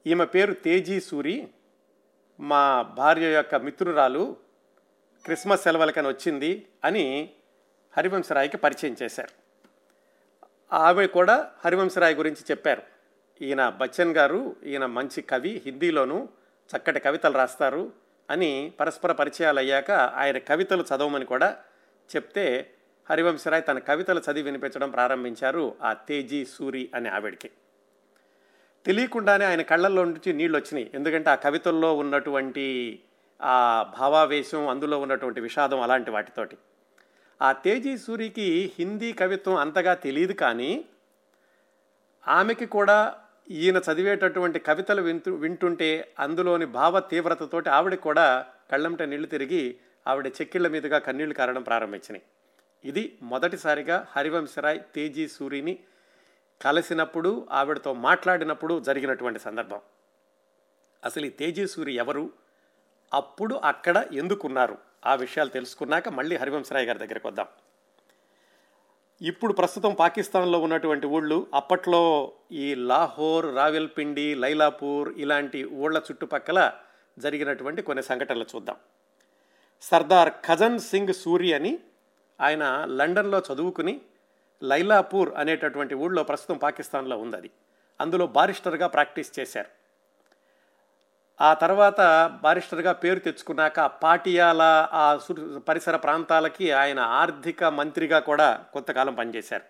ఈమె 0.08 0.24
పేరు 0.24 0.54
తేజీ 0.54 1.00
సూరి. 1.00 1.48
మా 2.40 2.82
భార్య 2.82 3.34
యొక్క 3.34 3.54
మిత్రురాలు 3.54 4.36
క్రిస్మస్ 5.24 5.62
సెలవులకని 5.62 6.08
వచ్చింది 6.08 6.66
అని 6.84 7.30
హరివంశరాయ్కి 7.96 8.56
పరిచయం 8.56 8.96
చేశారు. 9.02 9.28
ఆమె 10.74 11.06
కూడా 11.06 11.50
హరివంశరాయ్ 11.64 12.14
గురించి 12.14 12.44
చెప్పారు. 12.50 12.97
ఈయన 13.42 13.68
బచ్చన్ 13.68 14.16
గారు 14.16 14.56
ఈయన 14.64 14.86
మంచి 14.86 15.22
కవి 15.22 15.62
హిందీలోనూ 15.64 16.28
చక్కటి 16.70 17.00
కవితలు 17.00 17.34
రాస్తారు 17.34 17.92
అని 18.30 18.72
పరస్పర 18.80 19.12
పరిచయాలు 19.12 19.58
అయ్యాక 19.58 19.90
ఆయన 19.90 20.38
కవితలు 20.38 20.82
చదవమని 20.82 21.24
కూడా 21.24 21.56
చెప్తే 22.16 22.70
హరివంశరాయ్ 23.10 23.62
తన 23.68 23.78
కవితలు 23.78 24.18
చదివి 24.18 24.42
వినిపించడం 24.42 24.90
ప్రారంభించారు 24.90 25.74
ఆ 25.82 25.92
తేజీ 25.92 26.44
సూరి 26.44 26.90
అనే 26.94 27.10
ఆవిడికి. 27.10 27.50
తెలియకుండానే 28.86 29.44
ఆయన 29.44 29.62
కళ్ళల్లో 29.62 30.04
నుంచి 30.04 30.32
నీళ్ళు 30.32 30.58
వచ్చినాయి 30.58 30.90
ఎందుకంటే 30.94 31.30
ఆ 31.30 31.34
కవితల్లో 31.34 31.96
ఉన్నటువంటి 31.96 33.02
ఆ 33.42 33.86
భావావేశం 33.98 34.68
అందులో 34.68 35.00
ఉన్నటువంటి 35.00 35.40
విషాదం 35.40 35.80
అలాంటి 35.80 36.10
వాటితోటి. 36.10 36.56
ఆ 37.42 37.52
తేజీ 37.52 37.98
సూరికి 37.98 38.72
హిందీ 38.78 39.12
కవిత్వం 39.12 39.54
అంతగా 39.54 39.94
తెలియదు 39.94 40.32
కానీ 40.32 40.84
ఆమెకి 42.28 42.66
కూడా 42.66 43.20
ఈయన 43.50 43.76
చదివేటటువంటి 43.76 44.58
కవితలు 44.58 45.02
వింటూ 45.02 45.34
వింటుంటే 45.34 46.14
అందులోని 46.18 46.66
భావ 46.66 47.00
తీవ్రతతోటి 47.00 47.70
ఆవిడ 47.70 47.94
కూడా 47.94 48.46
కళ్ళంట 48.70 49.02
నీళ్ళు 49.02 49.26
తిరిగి 49.26 49.78
ఆవిడ 50.06 50.26
చెక్కిళ్ళ 50.26 50.68
మీదుగా 50.68 50.98
కన్నీళ్ళు 50.98 51.34
కారడం 51.34 51.62
ప్రారంభించినాయి. 51.62 52.22
ఇది 52.84 53.18
మొదటిసారిగా 53.22 54.06
హరివంశరాయ్ 54.16 54.80
తేజీ 54.94 55.28
సూరిని 55.28 55.78
కలిసినప్పుడు 56.62 57.48
ఆవిడతో 57.50 57.92
మాట్లాడినప్పుడు 57.92 58.80
జరిగినటువంటి 58.80 59.38
సందర్భం. 59.38 59.80
అసలు 61.04 61.26
ఈ 61.26 61.30
తేజీ 61.30 61.66
సూరి 61.66 61.92
ఎవరు? 61.94 62.32
అప్పుడు 63.14 63.54
అక్కడ 63.54 64.06
ఎందుకున్నారు? 64.12 64.78
ఆ 65.06 65.14
విషయాలు 65.14 65.48
తెలుసుకున్నాక 65.48 66.08
మళ్ళీ 66.08 66.36
హరివంశరాయ్ 66.36 66.86
గారి 66.86 66.98
దగ్గరికి 66.98 67.26
వద్దాం. 67.26 67.46
ఇప్పుడు 69.22 69.52
ప్రస్తుతం 69.52 69.94
పాకిస్తాన్లో 69.94 70.58
ఉన్నటువంటి 70.60 71.06
ఊళ్ళు 71.06 71.46
అప్పట్లో 71.54 72.32
ఈ 72.52 72.74
లాహోర్ 72.74 73.56
రావెల్పిండి 73.56 74.34
లైలాపూర్ 74.34 75.14
ఇలాంటి 75.16 75.64
ఊళ్ళ 75.64 75.98
చుట్టుపక్కల 75.98 76.72
జరిగినటువంటి 77.18 77.82
కొన్ని 77.82 78.02
సంఘటనలు 78.02 78.46
చూద్దాం. 78.56 78.76
సర్దార్ 79.80 80.32
ఖజన్ 80.44 80.78
సింగ్ 80.78 81.12
సూరి 81.12 81.52
అని 81.52 81.78
ఆయన 82.40 82.84
లండన్లో 82.88 83.42
చదువుకుని 83.52 84.00
లైలాపూర్ 84.62 85.34
అనేటటువంటి 85.36 85.94
ఊళ్ళో 85.94 86.22
ప్రస్తుతం 86.22 86.58
పాకిస్తాన్లో 86.58 87.18
ఉంది 87.18 87.36
అది. 87.36 87.50
అందులో 88.00 88.26
బారిస్టర్గా 88.26 88.86
ప్రాక్టీస్ 88.86 89.38
చేశారు. 89.38 89.77
ఆ 91.40 91.54
తర్వాత 91.54 92.00
బారిస్టర్గా 92.42 92.92
పేరు 92.92 93.18
తెచ్చుకున్నాక 93.18 93.80
పాటియాల 93.80 94.88
ఆ 94.92 95.18
పరిసర 95.68 95.96
ప్రాంతాలకి 95.96 96.72
ఆయన 96.72 97.00
ఆర్థిక 97.00 97.64
మంత్రిగా 97.64 98.18
కూడా 98.18 98.64
కొంతకాలం 98.72 99.14
పనిచేశారు. 99.14 99.62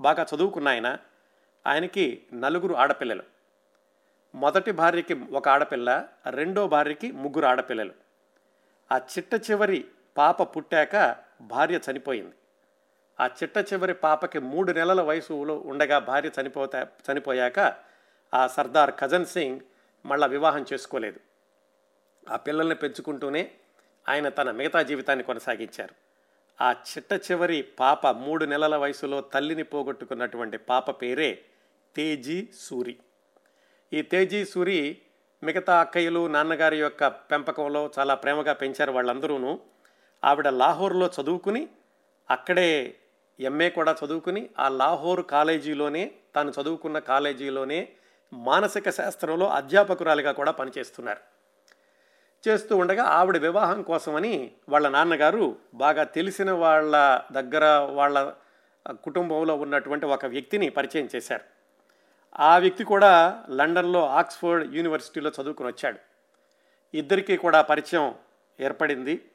బాగా 0.00 0.26
చదువుకున్న 0.34 0.68
ఆయన. 0.68 0.98
ఆయనకి 1.66 2.22
నలుగురు 2.34 2.74
ఆడపిల్లలు. 2.74 3.22
మొదటి 4.34 4.72
భార్యకి 4.72 5.14
ఒక 5.14 5.48
ఆడపిల్ల 5.48 6.08
రెండో 6.30 6.68
భార్యకి 6.68 7.12
ముగ్గురు 7.12 7.46
ఆడపిల్లలు. 7.46 7.92
ఆ 8.92 8.96
చిట్ట 8.96 9.50
చివరి 9.50 9.84
పాప 10.16 10.56
పుట్టాక 10.56 11.16
భార్య 11.40 11.80
చనిపోయింది. 11.90 12.34
ఆ 13.20 13.26
చిట్ట 13.26 13.72
చివరి 13.72 13.94
పాపకి 13.94 14.38
మూడు 14.38 14.72
నెలల 14.72 15.02
వయసులో 15.02 15.56
ఉండగా 15.56 15.98
భార్య 15.98 16.30
చనిపోతా 16.40 16.86
చనిపోయాక 17.12 17.74
ఆ 18.34 18.46
సర్దార్ 18.46 18.90
ఖజన్ 19.00 19.26
సింగ్ 19.26 19.60
మళ్ళా 20.06 20.26
వివాహం 20.26 20.64
చేసుకోలేదు. 20.72 21.20
ఆ 22.28 22.36
పిల్లల్ని 22.36 22.74
పెంచుకుంటూనే 22.74 23.50
ఆయన 24.08 24.28
తన 24.28 24.50
మిగతా 24.50 24.82
జీవితాన్ని 24.82 25.24
కొనసాగించారు. 25.24 25.94
ఆ 26.62 26.72
చిట్ట 26.72 27.30
చివరి 27.30 27.62
పాప 27.62 28.06
మూడు 28.06 28.44
నెలల 28.44 28.76
వయసులో 28.76 29.20
తల్లిని 29.20 29.62
పోగొట్టుకున్నటువంటి 29.62 30.58
పాప 30.58 31.02
పేరే 31.02 31.44
తేజీ 31.96 32.48
సూరి. 32.58 32.96
ఈ 33.92 34.02
తేజీ 34.02 34.44
సూరి 34.44 34.98
మిగతా 35.42 35.80
అక్కయ్యలు 35.80 36.26
నాన్నగారి 36.26 36.78
యొక్క 36.78 37.08
పెంపకంలో 37.08 37.90
చాలా 37.98 38.14
ప్రేమగా 38.14 38.52
పెంచారు 38.52 38.92
వాళ్ళందరూను. 38.92 39.60
ఆవిడ 40.24 40.48
లాహోర్లో 40.48 41.10
చదువుకుని 41.20 41.68
అక్కడే 42.30 42.96
ఎంఏ 43.40 43.70
కూడా 43.70 43.96
చదువుకుని 44.04 44.50
ఆ 44.58 44.68
లాహోర్ 44.68 45.26
కాలేజీలోనే 45.26 46.14
తాను 46.34 46.52
చదువుకున్న 46.62 46.98
కాలేజీలోనే 46.98 47.92
మానసిక 48.32 48.90
శాస్త్రంలో 48.90 49.48
అధ్యాపకురాలిగా 49.48 50.32
కూడా 50.32 50.52
పనిచేస్తున్నారు. 50.52 51.38
చేస్తూ 52.48 52.76
ఉండగా 52.76 53.02
ఆవిడ 53.02 53.36
వివాహం 53.36 53.82
కోసమని 53.82 54.50
వాళ్ళ 54.68 54.88
నాన్నగారు 54.88 55.56
బాగా 55.74 56.04
తెలిసిన 56.04 56.50
వాళ్ళ 56.50 57.20
దగ్గర 57.32 57.64
వాళ్ళ 57.78 58.32
కుటుంబంలో 58.90 59.56
ఉన్నటువంటి 59.56 60.06
ఒక 60.06 60.26
వ్యక్తిని 60.26 60.68
పరిచయం 60.68 61.08
చేశారు. 61.16 61.44
ఆ 62.40 62.58
వ్యక్తి 62.58 62.84
కూడా 62.84 63.44
లండన్లో 63.50 64.08
ఆక్స్ఫర్డ్ 64.08 64.74
యూనివర్సిటీలో 64.74 65.32
చదువుకుని 65.42 65.68
వచ్చాడు. 65.68 65.98
ఇద్దరికీ 66.96 67.36
కూడా 67.36 67.62
పరిచయం 67.62 68.14
ఏర్పడింది. 68.60 69.30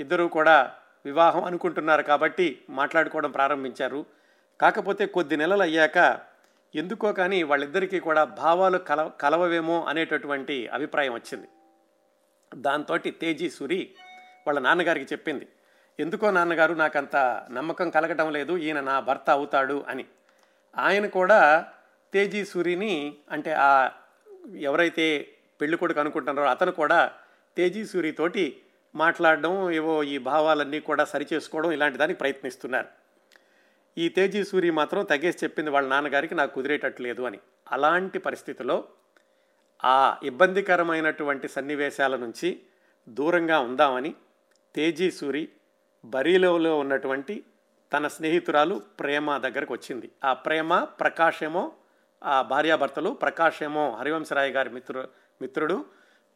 ఇద్దరూ 0.00 0.28
కూడా 0.28 0.74
వివాహం 1.04 1.44
అనుకుంటున్నారు 1.44 2.02
కాబట్టి 2.02 2.62
మాట్లాడుకోవడం 2.70 3.30
ప్రారంభించారు. 3.30 4.06
కాకపోతే 4.60 5.06
కొద్ది 5.06 5.36
నెలలు 5.36 5.62
అయ్యాక 5.62 5.98
ఎందుకో 6.74 7.12
కానీ 7.12 7.42
వాళ్ళిద్దరికీ 7.42 8.00
కూడా 8.00 8.24
భావాలు 8.24 8.78
కల 8.78 9.10
కలవవేమో 9.20 9.84
అనేటటువంటి 9.84 10.66
అభిప్రాయం 10.66 11.14
వచ్చింది. 11.14 11.48
దాంతో 12.56 12.98
తేజీ 12.98 13.50
సూరి 13.50 13.90
వాళ్ళ 14.46 14.60
నాన్నగారికి 14.60 15.06
చెప్పింది 15.12 15.48
ఎందుకో 16.00 16.30
నాన్నగారు 16.30 16.74
నాకంత 16.74 17.46
నమ్మకం 17.50 17.90
కలగటం 17.90 18.32
లేదు 18.32 18.56
ఈయన 18.56 18.80
నా 18.80 19.00
భర్త 19.00 19.30
అవుతాడు 19.30 19.84
అని. 19.88 20.04
ఆయన 20.78 21.06
కూడా 21.06 21.66
తేజీ 22.12 22.44
సూరిని 22.44 23.16
అంటే 23.30 23.52
ఆ 23.52 23.90
ఎవరైతే 24.54 25.28
పెళ్ళి 25.60 25.76
కొడుకు 25.76 26.00
అనుకుంటున్నారో 26.00 26.48
అతను 26.48 26.72
కూడా 26.72 27.12
తేజీ 27.56 27.86
సూరితోటి 27.86 28.62
మాట్లాడడం 28.94 29.70
ఏవో 29.70 30.02
ఈ 30.02 30.18
భావాలన్నీ 30.18 30.80
కూడా 30.80 31.04
సరిచేసుకోవడం 31.04 31.72
ఇలాంటి 31.72 31.98
దానికి 31.98 32.18
ప్రయత్నిస్తున్నారు. 32.18 32.86
ఈ 33.96 34.08
తేజీ 34.08 34.44
సూరి 34.44 34.70
మాత్రం 34.70 35.04
తగేసి 35.04 35.38
చెప్పింది 35.44 35.70
వాళ్ళ 35.70 35.88
నాన్నగారికి 35.88 36.34
నాకు 36.34 36.54
కుదిరేటట్లేదు 36.54 37.22
అని. 37.22 37.38
అలాంటి 37.68 38.18
పరిస్థితిలో 38.18 38.84
ఆ 39.84 40.16
ఇబ్బందికరమైనటువంటి 40.22 41.48
సన్నివేశాల 41.48 42.16
నుంచి 42.16 42.60
దూరంగా 43.08 43.60
ఉందామని 43.60 44.14
తేజీ 44.74 45.10
సూరి 45.10 45.48
బరీలోలో 46.04 46.78
ఉన్నటువంటి 46.78 47.44
తన 47.92 48.08
స్నేహితురాలు 48.08 48.82
ప్రేమ 49.00 49.38
దగ్గరకు 49.38 49.72
వచ్చింది. 49.72 50.10
ఆ 50.24 50.32
ప్రేమ 50.32 50.84
ప్రకాశేమో 50.84 51.72
ఆ 52.24 52.42
భార్యాభర్తలు 52.42 53.10
ప్రకాశేమో 53.10 53.96
హరివంశరాయ్ 53.96 54.52
గారి 54.52 54.70
మిత్రు 54.70 55.08
మిత్రుడు 55.42 55.84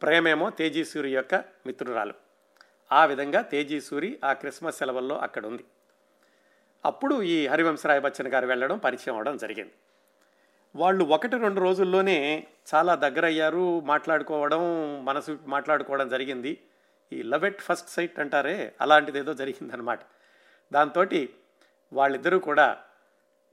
ప్రేమేమో 0.02 0.50
తేజీ 0.50 0.85
సూరి 0.85 1.14
యొక్క 1.14 1.35
మిత్రురాలు. 1.66 2.14
ఆ 2.92 3.04
విధంగా 3.04 3.40
తేజీ 3.42 3.80
సూరి 3.80 4.18
ఆ 4.25 4.32
క్రిస్మస్ 4.32 4.76
సెలవుల్లో 4.76 5.18
అక్కడ 5.18 5.47
ఉంది 5.47 5.64
అప్పుడు 6.84 7.22
ఈ 7.22 7.46
హరివంశరాయ్ 7.46 8.00
బచ్చన్ 8.00 8.28
గారు 8.28 8.46
వెళ్ళడం 8.46 8.78
పరిచయం 8.78 9.14
అవడం 9.16 9.36
జరిగింది. 9.36 9.74
వాళ్ళు 10.76 11.04
ఒకటి 11.04 11.36
రెండు 11.36 11.60
రోజుల్లోనే 11.60 12.46
చాలా 12.74 12.94
దగ్గరయ్యారు 12.94 13.80
మాట్లాడుకోవడం 13.80 14.62
మనసు 15.04 15.38
మాట్లాడుకోవడం 15.46 16.08
జరిగింది. 16.08 16.52
ఈ 17.12 17.22
లవ్ 17.22 17.44
ఎట్ 17.44 17.60
ఫస్ట్ 17.60 17.88
సైట్ 17.88 18.18
అంటారే 18.20 18.72
అలాంటిది 18.80 19.18
ఏదో 19.18 19.34
జరిగిందనమాట 19.34 20.00
దాంతో 20.72 21.04
వాళ్ళిద్దరూ 21.92 22.38
కూడా 22.38 22.66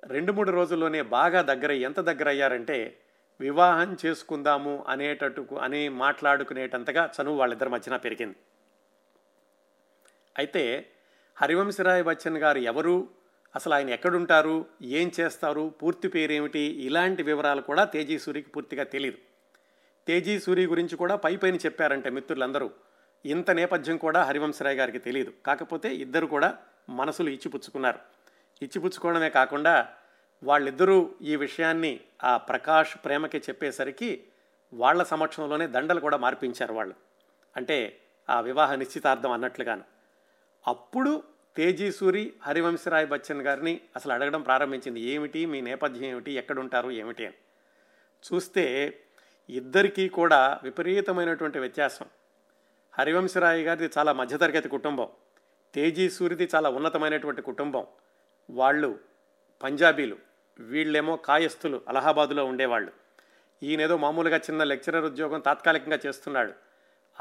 రెండు 0.09 0.31
మూడు 0.31 0.51
రోజుల్లోనే 0.51 1.01
బాగా 1.01 1.41
దగ్గర 1.41 1.71
ఎంత 1.71 1.99
దగ్గర 1.99 2.27
అయ్యారంటే 2.27 2.97
వివాహం 3.39 3.97
చేసుకుందాము 4.05 4.85
అనేటట్టుకు 4.87 5.55
అని 5.55 5.89
మాట్లాడుకునేటంతగా 5.89 7.11
చనువు 7.15 7.37
వాళ్ళిద్దరి 7.37 7.69
మధ్యన 7.69 7.95
పెరిగింది. 7.95 8.37
అయితే 10.37 10.91
హరివంశరాయ్ 11.37 12.03
బచ్చన్ 12.03 12.37
గారు 12.37 12.59
ఎవరు 12.59 13.07
అసలు 13.55 13.73
ఆయన 13.73 13.89
ఎక్కడుంటారు? 13.89 14.65
ఏం 14.81 15.11
చేస్తారు? 15.19 15.73
పూర్తి 15.83 16.07
పేరేమిటి? 16.07 16.59
ఇలాంటి 16.59 17.23
వివరాలు 17.23 17.61
కూడా 17.61 17.83
తేజీ 17.83 18.19
సూరికి 18.19 18.49
పూర్తిగా 18.49 18.83
తెలియదు 18.83 19.17
తేజీ 20.07 20.39
సూరి 20.39 20.65
గురించి 20.65 20.97
కూడా 20.97 21.15
పై 21.15 21.35
పైన 21.35 21.55
చెప్పారంటే 21.55 22.09
మిత్రులందరూ. 22.09 22.71
ఇంత 23.25 23.51
నేపథ్యం 23.51 23.97
కూడా 23.97 24.23
హరివంశరాయ్ 24.23 24.77
గారికి 24.77 24.99
తెలియదు 24.99 25.33
కాకపోతే 25.45 25.95
ఇద్దరు 25.95 26.25
కూడా 26.25 26.57
మనసులు 26.89 27.29
ఇచ్చిపుచ్చుకున్నారు. 27.29 27.99
ఇచ్చిపుచ్చుకోవడమే 28.61 29.29
కాకుండా 29.29 29.87
వాళ్ళిద్దరూ 30.43 31.15
ఈ 31.21 31.35
విషయాన్ని 31.35 31.99
ఆ 32.23 32.37
ప్రకాష్ 32.37 32.97
ప్రేమకి 33.05 33.37
చెప్పేసరికి 33.37 34.23
వాళ్ళ 34.73 35.03
సమక్షంలోనే 35.03 35.67
దండలు 35.67 35.99
కూడా 35.99 36.17
మార్పించారు 36.17 36.73
వాళ్ళు. 36.73 36.95
అంటే 37.55 37.99
ఆ 38.29 38.41
వివాహ 38.41 38.75
నిశ్చితార్థం 38.75 39.31
అన్నట్లుగాను. 39.31 39.83
అప్పుడు 40.67 41.23
తేజీ 41.55 41.91
సూరి 41.91 42.33
హరివంశరాయ్ 42.41 43.07
బచ్చన్ 43.07 43.41
గారిని 43.41 43.81
అసలు 43.95 44.13
అడగడం 44.13 44.41
ప్రారంభించింది. 44.41 45.01
ఏమిటి? 45.01 45.45
మీ 45.45 45.61
నేపథ్యం 45.61 46.03
ఏమిటి? 46.05 46.31
ఎక్కడుంటారు? 46.31 46.91
ఏమిటి 46.91 47.25
అని. 47.25 47.35
చూస్తే 48.33 48.97
ఇద్దరికీ 49.49 50.09
కూడా 50.09 50.59
విపరీతమైనటువంటి 50.63 51.59
వ్యత్యాసం. 51.59 52.05
హరివంశరాయ్ 52.99 53.63
గారిది 53.63 53.91
చాలా 53.97 54.13
మధ్యతరగతి 54.13 54.69
కుటుంబం. 54.69 55.07
తేజీ 55.75 56.09
సూరిది 56.09 56.49
చాలా 56.55 56.69
ఉన్నతమైనటువంటి 56.69 57.41
కుటుంబం. 57.41 57.87
వాళ్ళు 58.49 58.99
పంజాబీలు. 59.63 60.17
వీళ్ళేమో 60.59 61.15
కాయస్థులు 61.15 61.81
అలహాబాదులో 61.87 62.45
ఉండేవాళ్ళు. 62.45 62.91
ఈయనేదో 63.63 63.97
మామూలుగా 63.97 64.37
చిన్న 64.37 64.63
లెక్చరర్ 64.63 65.05
ఉద్యోగం 65.05 65.39
తాత్కాలికంగా 65.39 65.99
చేస్తున్నాడు. 66.05 66.53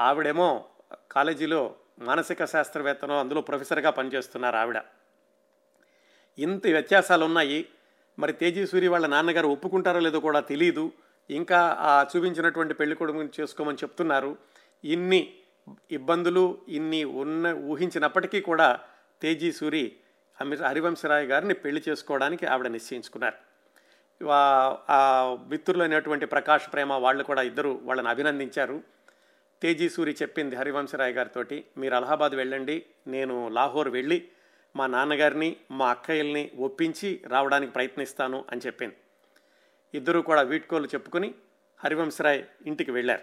ఆవిడేమో 0.01 0.65
కాలేజీలో 1.11 1.75
మానసిక 1.99 2.45
శాస్త్రవేత్తను 2.45 3.19
అందులో 3.19 3.41
ప్రొఫెసర్గా 3.41 3.89
పనిచేస్తున్నారు 3.89 4.55
ఆవిడ. 4.55 4.77
ఇంత 6.39 6.67
వ్యత్యాసాలు 6.67 7.25
ఉన్నాయి 7.25 7.65
మరి 8.19 8.33
తేజీసూరి 8.33 8.87
వాళ్ళ 8.87 9.07
నాన్నగారు 9.07 9.47
ఒప్పుకుంటారో 9.47 9.99
లేదో 9.99 10.19
కూడా 10.19 10.39
తెలియదు 10.39 10.91
ఇంకా 11.29 11.77
ఆ 11.79 12.05
చూపించినటువంటి 12.15 12.73
పెళ్ళి 12.73 12.95
చేసుకోమని 13.39 13.77
చెప్తున్నారు. 13.77 14.37
ఇన్ని 14.83 15.33
ఇబ్బందులు 15.91 16.57
ఇన్ని 16.69 17.03
ఉన్న 17.03 17.53
ఊహించినప్పటికీ 17.53 18.41
కూడా 18.41 18.79
తేజీసూరి 19.21 19.95
అమిర్ 20.41 20.61
హరివంశరాయ్ 20.61 21.27
గారిని 21.27 21.53
పెళ్ళి 21.53 21.83
చేసుకోవడానికి 21.89 22.45
ఆవిడ 22.45 22.67
నిశ్చయించుకున్నారు. 22.67 23.49
వా- 24.23 24.75
ఆ 24.89 25.23
అయినటువంటి 25.81 26.25
ప్రకాష్ 26.25 26.73
ప్రేమ 26.73 26.93
వాళ్ళు 26.93 27.23
కూడా 27.23 27.41
ఇద్దరు 27.41 27.79
వాళ్ళని 27.83 28.09
అభినందించారు. 28.09 28.83
తేజీ 29.61 29.89
సూరి 29.89 30.15
చెప్పింది 30.21 30.55
హరివంశరాయ్ 30.55 31.13
గారితో 31.13 31.61
మీరు 31.77 31.95
అలహాబాద్ 31.95 32.31
వెళ్ళండి 32.31 32.85
నేను 33.07 33.47
లాహోర్ 33.47 33.89
వెళ్ళి 33.89 34.27
మా 34.75 34.87
నాన్నగారిని 34.87 35.55
మా 35.71 35.89
అక్కయ్యల్ని 35.89 36.51
ఒప్పించి 36.59 37.21
రావడానికి 37.27 37.71
ప్రయత్నిస్తాను 37.71 38.45
అని 38.51 38.61
చెప్పింది. 38.65 38.95
ఇద్దరూ 39.93 40.21
కూడా 40.21 40.41
వీడ్కోలు 40.41 40.87
చెప్పుకుని 40.87 41.35
హరివంశరాయ్ 41.83 42.43
ఇంటికి 42.65 42.91
వెళ్ళారు. 42.91 43.21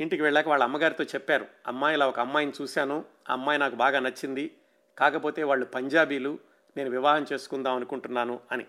ఇంటికి 0.00 0.22
వెళ్ళాక 0.22 0.48
వాళ్ళ 0.48 0.64
అమ్మగారితో 0.64 1.04
చెప్పారు 1.04 1.46
అమ్మాయి 1.66 1.96
ఇలా 1.96 2.08
ఒక 2.08 2.20
అమ్మాయిని 2.20 2.52
చూశాను 2.62 3.04
ఆ 3.30 3.32
అమ్మాయి 3.32 3.58
నాకు 3.58 3.74
బాగా 3.74 3.98
నచ్చింది 3.98 4.50
కాకపోతే 4.98 5.42
వాళ్ళు 5.42 5.66
పంజాబీలు 5.66 6.38
నేను 6.76 6.90
వివాహం 6.90 7.26
చేసుకుందాం 7.32 7.76
అనుకుంటున్నాను 7.76 8.40
అని. 8.52 8.66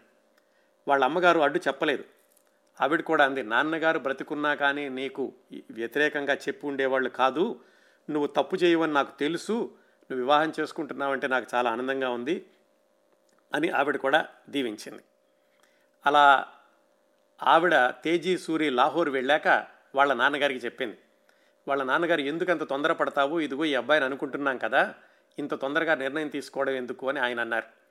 వాళ్ళ 0.87 1.05
అమ్మగారు 1.05 1.39
అడ్డు 1.39 1.59
చెప్పలేదు. 1.59 2.03
ఆవిడ 2.81 3.01
కూడా 3.01 3.25
అంది 3.25 3.43
నాన్నగారు 3.43 3.99
బ్రతికున్నా 3.99 4.55
కానీ 4.55 4.89
నీకు 4.89 5.33
వ్యతిరేకంగా 5.71 6.33
చెప్పి 6.33 6.67
ఉండేవాళ్ళు 6.67 7.09
కాదు. 7.09 7.59
నువ్వు 8.09 8.27
తప్పు 8.27 8.55
చేయవని 8.55 8.93
నాకు 8.93 9.19
తెలుసు. 9.19 9.51
నువ్వు 9.51 10.15
వివాహం 10.15 10.53
చేసుకుంటున్నావంటే 10.59 11.27
నాకు 11.27 11.45
చాలా 11.55 11.71
ఆనందంగా 11.71 12.09
ఉంది 12.09 12.45
అని 13.53 13.69
ఆవిడ 13.69 13.97
కూడా 13.97 14.25
దీవించింది. 14.49 15.03
అలా 16.05 16.47
ఆవిడ 17.43 17.75
తేజీ 17.75 18.37
సూరి 18.37 18.69
లాహోర్ 18.69 19.09
వెళ్ళాక 19.09 19.47
వాళ్ళ 19.95 20.13
నాన్నగారికి 20.13 20.65
చెప్పింది 20.65 20.97
వాళ్ళ 21.67 21.83
నాన్నగారు 21.83 22.21
ఎందుకు 22.21 22.51
అంత 22.51 22.63
తొందరపడతావు? 22.63 23.39
ఇదిగో 23.39 23.65
ఈ 23.65 23.75
అబ్బాయిని 23.75 24.05
అనుకుంటున్నాం 24.05 24.57
కదా. 24.57 24.95
ఇంత 25.39 25.53
తొందరగా 25.53 25.95
నిర్ణయం 25.95 26.27
తీసుకోవడం 26.27 26.73
ఎందుకు? 26.73 27.09
అని 27.09 27.19
ఆయన 27.19 27.39
అన్నారు. 27.39 27.81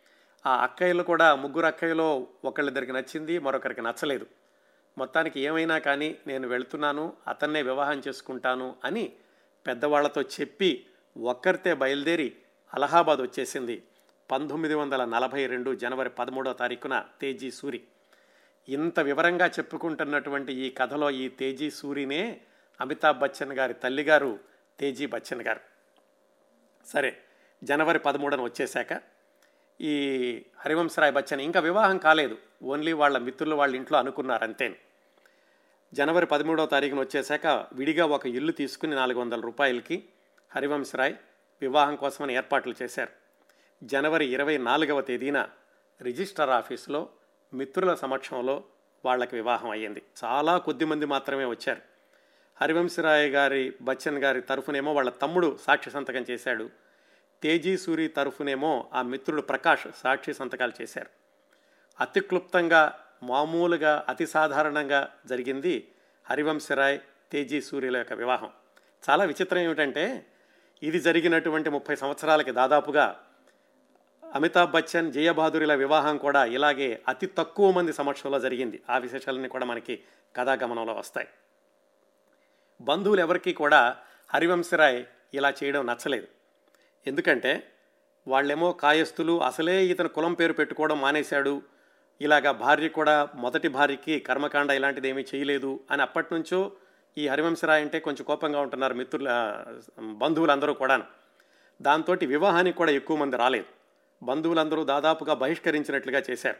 ఆ 0.48 0.56
అక్కయ్యలు 0.62 1.02
కూడా 1.02 1.34
ముగ్గురు 1.34 1.66
అక్కయ్యలో 1.66 2.26
ఒకళ్ళిద్దరికి 2.44 2.92
నచ్చింది 2.92 3.38
మరొకరికి 3.38 3.82
నచ్చలేదు. 3.82 4.26
మొత్తానికి 5.00 5.38
ఏమైనా 5.40 5.76
కానీ 5.78 6.08
నేను 6.26 6.46
వెళ్తున్నాను 6.48 7.04
అతన్నే 7.28 7.60
వివాహం 7.62 7.98
చేసుకుంటాను 8.08 8.68
అని 8.84 9.04
పెద్దవాళ్ళతో 9.66 10.22
చెప్పి 10.34 10.70
ఒక్కరితే 11.16 11.72
బయలుదేరి 11.74 12.28
అలహాబాద్ 12.74 13.20
వచ్చేసింది 13.20 13.76
పంతొమ్మిది 14.30 14.74
వందల 14.74 15.02
నలభై 15.04 15.46
రెండు 15.46 15.70
జనవరి 15.74 16.10
పదమూడో 16.10 16.52
తారీఖున 16.52 16.96
తేజీ 17.20 17.50
సూరి. 17.50 17.80
ఇంత 18.68 19.00
వివరంగా 19.00 19.46
చెప్పుకుంటున్నటువంటి 19.46 20.52
ఈ 20.54 20.70
కథలో 20.70 21.08
ఈ 21.10 21.28
తేజీ 21.28 21.70
సూరినే 21.70 22.40
అమితాబ్ 22.80 23.18
బచ్చన్ 23.18 23.52
గారి 23.52 23.74
తల్లిగారు 23.74 24.32
తేజీ 24.80 25.06
బచ్చన్ 25.06 25.42
గారు. 25.42 25.62
సరే 26.86 27.10
జనవరి 27.62 27.98
పదమూడున 27.98 28.40
వచ్చేశాక 28.40 28.92
ఈ 29.80 29.94
హరివంశరాయ్ 30.60 31.12
బచ్చన్ 31.12 31.40
ఇంకా 31.40 31.60
వివాహం 31.60 31.98
కాలేదు 31.98 32.38
ఓన్లీ 32.62 32.92
వాళ్ళ 32.92 33.18
మిత్రులు 33.18 33.56
వాళ్ళ 33.56 33.72
ఇంట్లో 33.76 33.98
అనుకున్నారు 33.98 34.44
అంతేను 34.44 34.89
జనవరి 35.94 36.26
పదమూడవ 36.26 36.66
తారీఖున 36.66 37.00
వచ్చేశాక 37.00 37.46
విడిగా 37.72 38.06
ఒక 38.06 38.26
ఇల్లు 38.26 38.52
తీసుకుని 38.52 38.94
నాలుగు 38.94 39.20
వందల 39.20 39.40
రూపాయలకి 39.40 40.04
హరివంశరాయ్ 40.56 41.14
వివాహం 41.60 41.96
కోసమని 41.96 42.34
ఏర్పాట్లు 42.34 42.74
చేశారు. 42.82 43.10
జనవరి 43.84 44.26
ఇరవై 44.26 44.58
నాలుగవ 44.58 45.00
తేదీన 45.00 45.48
రిజిస్టర్ 46.02 46.50
ఆఫీసులో 46.50 47.08
మిత్రుల 47.54 47.94
సమక్షంలో 47.94 48.64
వాళ్ళకి 49.04 49.36
వివాహం 49.36 49.70
అయ్యింది. 49.70 50.02
చాలా 50.24 50.58
కొద్ది 50.58 50.84
మంది 50.84 51.06
మాత్రమే 51.06 51.44
వచ్చారు. 51.44 51.80
హరివంశరాయ్ 52.60 53.30
గారి 53.30 53.74
బచ్చన్ 53.82 54.18
గారి 54.18 54.40
తరఫునేమో 54.40 54.92
వాళ్ళ 54.92 55.10
తమ్ముడు 55.10 55.58
సాక్షి 55.66 55.90
సంతకం 55.90 56.24
చేశాడు. 56.30 56.70
తేజీ 57.42 57.76
సూరి 57.76 58.08
తరఫునేమో 58.08 58.90
ఆ 58.92 59.02
మిత్రుడు 59.02 59.42
ప్రకాష్ 59.42 59.86
సాక్షి 59.96 60.34
సంతకాలు 60.34 60.72
చేశారు. 60.82 61.10
అతి 62.00 62.20
క్లుప్తంగా 62.20 63.06
మామూలుగా 63.22 64.04
అతి 64.08 64.26
సాధారణంగా 64.26 65.08
జరిగింది 65.26 65.88
హరివంశరాయ్ 66.30 66.98
తేజీ 67.32 67.60
సూర్యుల 67.60 67.96
యొక్క 67.96 68.12
వివాహం. 68.12 68.50
చాలా 69.10 69.24
విచిత్రం 69.24 69.58
ఏమిటంటే 69.58 70.26
ఇది 70.82 71.00
జరిగినటువంటి 71.00 71.70
ముప్పై 71.70 71.96
సంవత్సరాలకి 71.96 72.52
దాదాపుగా 72.52 73.20
అమితాబ్ 74.34 74.70
బచ్చన్ 74.70 75.12
జయబహాదురిల 75.12 75.74
వివాహం 75.74 76.16
కూడా 76.16 76.44
ఇలాగే 76.44 77.02
అతి 77.08 77.26
తక్కువ 77.26 77.70
మంది 77.70 77.92
సమక్షంలో 77.92 78.40
జరిగింది. 78.40 78.82
ఆ 78.90 78.98
విశేషాలన్నీ 78.98 79.48
కూడా 79.48 79.64
మనకి 79.64 80.00
కథాగమనంలో 80.36 80.92
వస్తాయి. 80.92 81.28
బంధువులు 82.80 83.20
ఎవరికీ 83.20 83.52
కూడా 83.52 83.96
హరివంశరాయ్ 84.34 85.04
ఇలా 85.34 85.50
చేయడం 85.50 85.86
నచ్చలేదు. 85.86 86.26
ఎందుకంటే 87.06 87.72
వాళ్ళేమో 88.28 88.72
కాయస్థులు 88.72 89.42
అసలే 89.42 89.84
ఇతను 89.84 90.08
కులం 90.08 90.34
పేరు 90.34 90.52
పెట్టుకోవడం 90.52 91.00
మానేశాడు 91.00 91.62
ఇలాగా 92.20 92.52
భార్య 92.52 92.88
కూడా 92.88 93.28
మొదటి 93.34 93.68
భార్యకి 93.68 94.20
కర్మకాండ 94.20 94.70
ఇలాంటిది 94.70 95.08
ఏమీ 95.08 95.24
చేయలేదు 95.34 95.80
అని 95.90 96.02
అప్పటి 96.02 96.34
నుంచో 96.34 96.72
ఈ 97.18 97.28
హరివంశరాయ్ 97.28 97.82
అంటే 97.82 98.00
కొంచెం 98.00 98.24
కోపంగా 98.24 98.60
ఉంటున్నారు 98.60 98.94
మిత్రుల 98.94 99.28
బంధువులందరూ 100.00 100.74
కూడా 100.74 101.06
దాంతో 101.80 102.16
వివాహానికి 102.22 102.76
కూడా 102.76 102.92
ఎక్కువ 102.92 103.16
మంది 103.16 103.36
రాలేదు. 103.36 103.64
బంధువులందరూ 104.22 104.84
దాదాపుగా 104.84 105.34
బహిష్కరించినట్లుగా 105.34 106.22
చేశారు. 106.30 106.56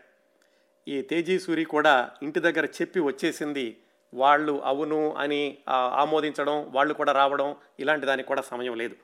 ఈ 0.88 1.02
తేజీ 1.02 1.38
సూరి 1.38 1.64
కూడా 1.64 2.10
ఇంటి 2.22 2.40
దగ్గర 2.40 2.64
చెప్పి 2.64 3.00
వచ్చేసింది 3.00 3.76
వాళ్ళు 4.14 4.62
అవును 4.64 5.14
అని 5.14 5.58
ఆమోదించడం 5.68 6.72
వాళ్ళు 6.72 6.94
కూడా 6.94 7.12
రావడం 7.12 7.56
ఇలాంటి 7.80 8.06
దానికి 8.06 8.28
కూడా 8.28 8.42
సమయం 8.42 8.76
లేదు. 8.76 8.96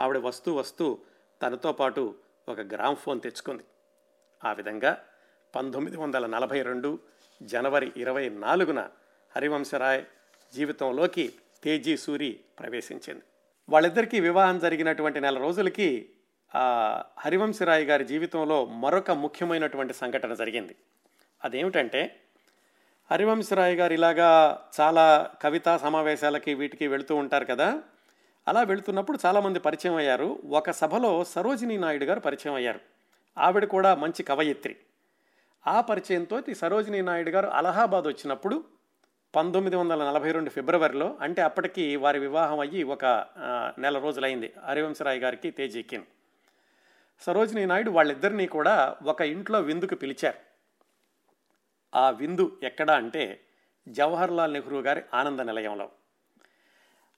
ఆవిడ 0.00 0.18
వస్తూ 0.18 0.54
వస్తూ 0.54 0.98
తనతో 1.42 1.72
పాటు 1.72 2.14
ఒక 2.48 2.60
గ్రామ్ 2.60 2.96
ఫోన్ 2.96 3.20
తెచ్చుకుంది. 3.20 3.64
ఆ 4.44 4.52
విధంగా 4.52 5.04
పంతొమ్మిది 5.54 5.96
వందల 5.96 6.26
నలభై 6.26 6.62
రెండు 6.62 6.98
జనవరి 7.42 7.92
ఇరవై 7.96 8.28
నాలుగున 8.28 8.88
హరివంశరాయ్ 9.36 10.04
జీవితంలోకి 10.54 11.32
తేజీ 11.64 11.96
సూరి 11.96 12.40
ప్రవేశించింది. 12.58 13.22
వాళ్ళిద్దరికీ 13.68 14.20
వివాహం 14.20 14.58
జరిగినటువంటి 14.58 15.20
నెల 15.20 15.38
రోజులకి 15.38 16.08
హరివంశరాయ్ 17.18 17.84
గారి 17.84 18.04
జీవితంలో 18.04 18.64
మరొక 18.64 19.10
ముఖ్యమైనటువంటి 19.10 19.94
సంఘటన 19.94 20.34
జరిగింది. 20.34 20.76
అదేమిటంటే 21.44 22.20
హరివంశరాయ్ 23.10 23.76
గారు 23.76 23.92
ఇలాగా 23.92 24.60
చాలా 24.80 25.30
కవితా 25.42 25.78
సమావేశాలకి 25.78 26.54
వీటికి 26.54 26.86
వెళుతూ 26.86 27.16
ఉంటారు 27.16 27.44
కదా. 27.44 27.82
అలా 28.48 28.62
వెళుతున్నప్పుడు 28.62 29.18
చాలామంది 29.26 29.60
పరిచయం 29.60 29.94
అయ్యారు. 29.94 30.42
ఒక 30.46 30.70
సభలో 30.70 31.24
సరోజినీ 31.24 31.76
నాయుడు 31.76 32.04
గారు 32.04 32.20
పరిచయం 32.20 32.54
అయ్యారు. 32.54 32.80
ఆవిడ 33.38 33.64
కూడా 33.64 33.94
మంచి 33.94 34.22
కవయిత్రి. 34.22 34.76
ఆ 35.66 35.80
పరిచయంతో 35.80 36.42
ఈ 36.48 36.54
సరోజినీ 36.54 37.00
నాయుడు 37.00 37.30
గారు 37.30 37.46
అలహాబాద్ 37.46 38.06
వచ్చినప్పుడు 38.06 38.64
పంతొమ్మిది 39.34 39.76
వందల 39.76 40.04
నలభై 40.04 40.32
రెండు 40.32 40.50
ఫిబ్రవరిలో 40.50 41.18
అంటే 41.20 41.42
అప్పటికి 41.42 41.96
వారి 41.96 42.18
వివాహం 42.18 42.60
అయ్యి 42.60 42.82
ఒక 42.82 43.04
నెల 43.78 43.98
రోజులైంది 43.98 44.52
హరివంశరాయ్ 44.64 45.18
గారికి 45.18 45.50
తేజీకిన్ 45.50 46.02
సరోజినీ 47.20 47.64
నాయుడు 47.64 47.90
వాళ్ళిద్దరినీ 47.90 48.46
కూడా 48.46 48.96
ఒక 49.02 49.20
ఇంట్లో 49.20 49.60
విందుకు 49.60 49.94
పిలిచారు. 49.94 50.38
ఆ 51.96 52.10
విందు 52.10 52.58
ఎక్కడ 52.62 52.90
అంటే 52.90 53.40
జవహర్లాల్ 53.88 54.52
నెహ్రూ 54.52 54.80
గారి 54.80 55.02
ఆనంద 55.14 55.40
నిలయంలో. 55.40 55.90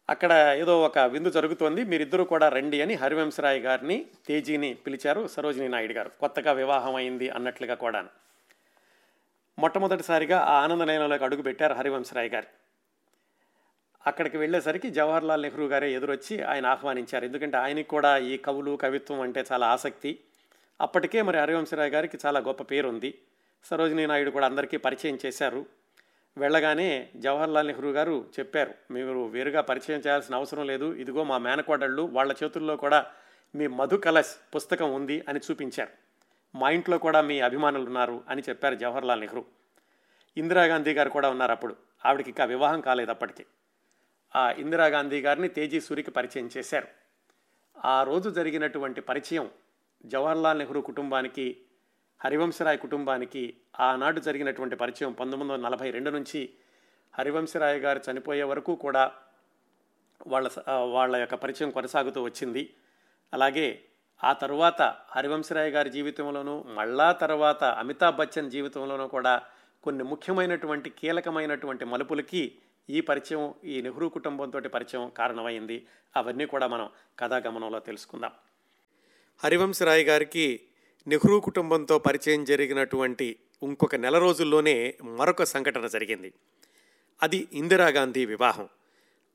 అక్కడ 0.09 0.57
ఏదో 0.59 0.83
ఒక 0.83 0.98
విందు 0.98 1.30
జరుగుతోంది 1.30 1.85
మీరిద్దరూ 1.85 2.24
కూడా 2.24 2.48
రండి 2.48 2.83
అని 2.83 2.94
హరివంశరాయ్ 2.94 3.61
గారిని 3.61 4.07
తేజీని 4.26 4.74
పిలిచారు 4.74 5.28
సరోజినీ 5.28 5.68
నాయుడు 5.68 5.92
గారు. 5.92 6.11
కొత్తగా 6.20 6.52
వివాహం 6.52 6.94
అయింది 6.94 7.30
అన్నట్లుగా 7.30 7.74
కూడా 7.74 8.04
మొట్టమొదటిసారిగా 9.58 10.38
ఆ 10.38 10.62
ఆనంద 10.62 10.82
నిలయంలోకి 10.82 11.24
అడుగు 11.24 11.42
పెట్టారు 11.42 11.74
హరివంశరాయ్ 11.74 12.30
గారు. 12.30 12.46
అక్కడికి 14.06 14.36
వెళ్ళేసరికి 14.36 14.90
జవహర్లాల్ 14.90 15.42
నెహ్రూ 15.42 15.66
గారే 15.66 15.92
ఎదురొచ్చి 15.92 16.42
ఆయన 16.42 16.66
ఆహ్వానించారు. 16.66 17.24
ఎందుకంటే 17.24 17.56
ఆయనకి 17.56 17.88
కూడా 17.88 18.18
ఈ 18.18 18.36
కవులు 18.36 18.78
కవిత్వం 18.82 19.20
అంటే 19.20 19.44
చాలా 19.52 19.66
ఆసక్తి. 19.66 20.18
అప్పటికే 20.80 21.22
మరి 21.22 21.38
హరివంశరాయ్ 21.38 21.90
గారికి 21.90 22.18
చాలా 22.26 22.40
గొప్ప 22.40 22.62
పేరు 22.62 22.88
ఉంది 22.88 23.14
సరోజినీ 23.64 24.06
నాయుడు 24.06 24.30
కూడా 24.30 24.46
అందరికీ 24.46 24.76
పరిచయం 24.76 25.18
చేశారు. 25.26 25.66
వెళ్ళగానే 26.38 27.08
జవహర్లాల్ 27.16 27.66
నెహ్రూ 27.66 27.90
గారు 27.90 28.24
చెప్పారు 28.38 28.74
మీరు 28.90 29.26
వేరుగా 29.26 29.60
పరిచయం 29.60 30.00
చేయాల్సిన 30.00 30.34
అవసరం 30.34 30.66
లేదు. 30.66 30.94
ఇదిగో 30.94 31.24
మా 31.24 31.38
మేనకోడళ్ళు 31.38 32.02
వాళ్ళ 32.02 32.34
చేతుల్లో 32.44 32.76
కూడా 32.76 33.06
మీ 33.54 33.66
మధు 33.66 33.96
కలశ్ 33.96 34.54
పుస్తకం 34.54 34.94
ఉంది 34.94 35.24
అని 35.28 35.40
చూపించారు. 35.50 36.03
మా 36.54 36.70
ఇంట్లో 36.70 36.98
కూడా 36.98 37.20
మీ 37.20 37.40
అభిమానులు 37.40 37.84
ఉన్నారు 37.84 38.24
అని 38.28 38.42
చెప్పారు 38.48 38.74
జవహర్లాల్ 38.74 39.20
నెహ్రూ. 39.20 39.44
ఇందిరాగాంధీ 40.36 40.92
గారు 40.94 41.10
కూడా 41.10 41.30
ఉన్నారు 41.30 41.52
అప్పుడు. 41.52 41.76
ఆవిడకి 42.06 42.30
ఇంకా 42.30 42.44
వివాహం 42.44 42.80
కాలేదు 42.80 43.10
అప్పటికి. 43.10 43.46
ఆ 44.36 44.50
ఇందిరాగాంధీ 44.50 45.20
గారిని 45.20 45.48
తేజీ 45.48 45.80
సూరికి 45.80 46.10
పరిచయం 46.10 46.50
చేశారు. 46.56 46.88
ఆ 47.84 48.02
రోజు 48.02 48.30
జరిగినటువంటి 48.30 49.00
పరిచయం 49.00 49.50
జవహర్లాల్ 50.06 50.58
నెహ్రూ 50.58 50.80
కుటుంబానికి 50.80 51.60
హరివంశరాయ్ 52.24 52.78
కుటుంబానికి 52.78 53.56
ఆనాడు 53.80 54.20
జరిగినటువంటి 54.20 54.76
పరిచయం 54.76 55.12
పంతొమ్మిది 55.12 55.52
వందల 55.52 55.66
నలభై 55.66 55.90
రెండు 55.90 56.10
నుంచి 56.10 56.54
హరివంశరాయ్ 57.18 57.80
గారు 57.80 58.00
చనిపోయే 58.10 58.42
వరకు 58.42 58.74
కూడా 58.74 59.12
వాళ్ళ 60.26 60.48
వాళ్ళ 60.72 61.16
యొక్క 61.16 61.34
పరిచయం 61.34 61.70
కొనసాగుతూ 61.70 62.22
వచ్చింది. 62.22 62.74
అలాగే 63.32 63.84
ఆ 64.24 64.32
తరువాత 64.32 64.96
హరివంశరాయ్ 65.10 65.72
గారి 65.72 65.90
జీవితంలోనూ 65.90 66.62
మళ్ళా 66.62 67.12
తర్వాత 67.12 67.64
అమితాబ్ 67.64 68.16
బచ్చన్ 68.16 68.50
జీవితంలోనూ 68.50 69.06
కూడా 69.06 69.42
కొన్ని 69.82 70.04
ముఖ్యమైనటువంటి 70.04 70.90
కీలకమైనటువంటి 70.90 71.84
మలుపులకి 71.84 72.52
ఈ 72.90 73.00
పరిచయం 73.00 73.54
ఈ 73.64 73.82
నెహ్రూ 73.82 74.08
కుటుంబంతో 74.08 74.60
పరిచయం 74.60 75.10
కారణమైంది. 75.18 75.87
అవన్నీ 76.16 76.46
కూడా 76.46 76.66
మనం 76.66 76.88
కథాగమనంలో 77.18 77.80
తెలుసుకుందాం. 77.80 78.30
హరివంశరాయ్ 79.44 80.04
గారికి 80.04 80.60
నెహ్రూ 81.06 81.40
కుటుంబంతో 81.40 81.98
పరిచయం 81.98 82.44
జరిగినటువంటి 82.44 83.37
ఇంకొక 83.62 83.94
నెల 83.94 84.18
రోజుల్లోనే 84.18 84.94
మరొక 85.02 85.42
సంఘటన 85.42 85.87
జరిగింది. 85.87 86.32
అది 87.22 87.48
ఇందిరాగాంధీ 87.52 88.24
వివాహం. 88.24 88.68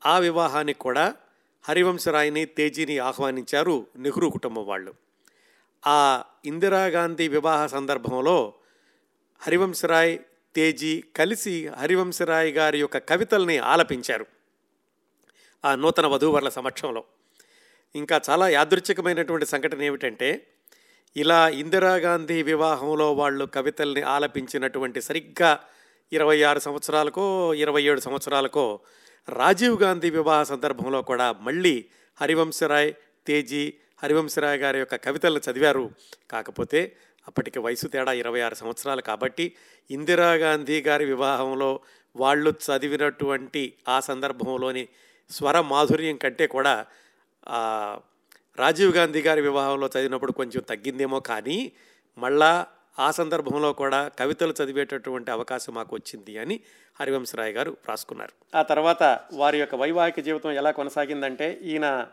ఆ 0.05 0.19
వివాహానికి 0.19 0.79
కూడా 0.79 1.15
హరివంశరాయ్ని 1.63 2.45
తేజీని 2.45 2.97
ఆహ్వానించారు 2.99 3.87
నెహ్రూ 3.97 4.29
కుటుంబం 4.29 4.65
వాళ్ళు. 4.65 4.93
ఆ 5.87 6.23
ఇందిరాగాంధీ 6.45 7.27
వివాహ 7.27 7.67
సందర్భంలో 7.67 8.53
హరివంశరాయ్ 9.41 10.19
తేజీ 10.55 11.03
కలిసి 11.15 11.67
హరివంశరాయ్ 11.67 12.53
గారి 12.53 12.79
యొక్క 12.79 12.97
కవితల్ని 12.97 13.57
ఆలపించారు 13.57 14.25
ఆ 15.65 15.75
నూతన 15.75 16.07
వధూవరుల 16.07 16.49
సమక్షంలో. 16.49 17.03
ఇంకా 17.95 18.21
చాలా 18.29 18.49
యాదృచ్ఛికమైనటువంటి 18.49 19.45
సంఘటన 19.45 19.81
ఏమిటంటే 19.81 20.47
ఇలా 21.17 21.49
ఇందిరాగాంధీ 21.49 22.43
వివాహంలో 22.43 23.13
వాళ్ళు 23.13 23.45
కవితల్ని 23.45 24.01
ఆలపించినటువంటి 24.01 25.01
సరిగ్గా 25.01 25.59
ఇరవై 26.13 26.41
ఆరు 26.41 26.59
సంవత్సరాలకో 26.59 27.53
ఇరవై 27.53 27.83
ఏడు 27.83 27.99
సంవత్సరాలకో 27.99 28.79
రాజీవ్ 29.29 29.81
గాంధీ 29.81 30.09
వివాహ 30.09 30.43
సందర్భంలో 30.43 31.01
కూడా 31.01 31.35
మళ్ళీ 31.41 31.85
హరివంశరాయ్ 32.21 32.93
తేజీ 33.27 33.73
హరివంశరాయ్ 34.03 34.59
గారి 34.59 34.79
యొక్క 34.79 34.95
కవితలను 34.95 35.51
చదివారు. 35.51 35.91
కాకపోతే 36.31 36.95
అప్పటికి 37.27 37.59
వయసు 37.59 37.87
తేడా 37.87 38.11
ఇరవై 38.11 38.41
ఆరు 38.41 38.55
సంవత్సరాలు 38.55 39.01
కాబట్టి 39.01 39.53
ఇందిరాగాంధీ 39.89 40.81
గారి 40.81 41.05
వివాహంలో 41.05 41.79
వాళ్ళు 42.15 42.49
చదివినటువంటి 42.49 43.73
ఆ 43.87 43.99
సందర్భంలోని 43.99 44.87
స్వర 45.29 45.61
మాధుర్యం 45.61 46.17
కంటే 46.17 46.47
కూడా 46.47 46.85
రాజీవ్ 48.59 48.93
గాంధీ 48.95 49.21
గారి 49.21 49.41
వివాహంలో 49.41 49.87
చదివినప్పుడు 49.87 50.31
కొంచెం 50.31 50.61
తగ్గిందేమో 50.61 51.19
కానీ 51.19 51.71
మళ్ళా 52.17 52.67
ఆ 52.99 53.11
సందర్భంలో 53.11 53.73
కూడా 53.73 54.07
కవితలు 54.19 54.53
చదివేటటువంటి 54.63 55.31
అవకాశం 55.31 55.73
మాకు 55.73 55.95
వచ్చింది 55.95 56.37
అని 56.37 56.59
హరివంశరాయ్ 56.99 57.53
గారు 57.53 57.77
రాసుకున్నారు 57.89 58.57
ఆ 58.57 58.61
తర్వాత 58.61 59.19
వారి 59.33 59.59
యొక్క 59.59 59.75
వైవాహిక 59.75 60.19
జీవితం 60.19 60.51
ఎలా 60.51 60.71
కొనసాగిందంటే 60.71 61.59
ఈయన 61.61 62.07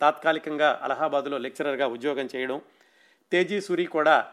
తాత్కాలికంగా 0.00 0.80
అలహాబాద్లో 0.82 1.38
లెక్చరర్గా 1.38 1.86
ఉద్యోగం 1.86 2.28
చేయడం. 2.36 2.62
తేజీ 3.32 3.60
సూరి 3.60 3.84
కూడా 3.84 4.26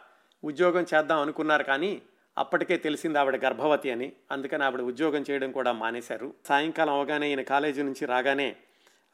ఉద్యోగం 0.44 0.86
చేద్దాం 0.94 1.20
అనుకున్నారు 1.20 1.64
కానీ 1.64 2.02
అప్పటికే 2.38 2.78
తెలిసింది 2.78 3.20
ఆవిడ 3.20 3.46
గర్భవతి 3.46 3.92
అని. 3.92 4.14
అందుకని 4.32 4.64
ఆవిడ 4.64 4.82
ఉద్యోగం 4.82 5.26
చేయడం 5.32 5.52
కూడా 5.52 5.72
మానేశారు. 5.72 6.34
సాయంకాలం 6.48 6.94
అవగానే 6.94 7.30
ఈయన 7.30 7.42
కాలేజీ 7.42 7.82
నుంచి 7.82 8.06
రాగానే 8.06 8.56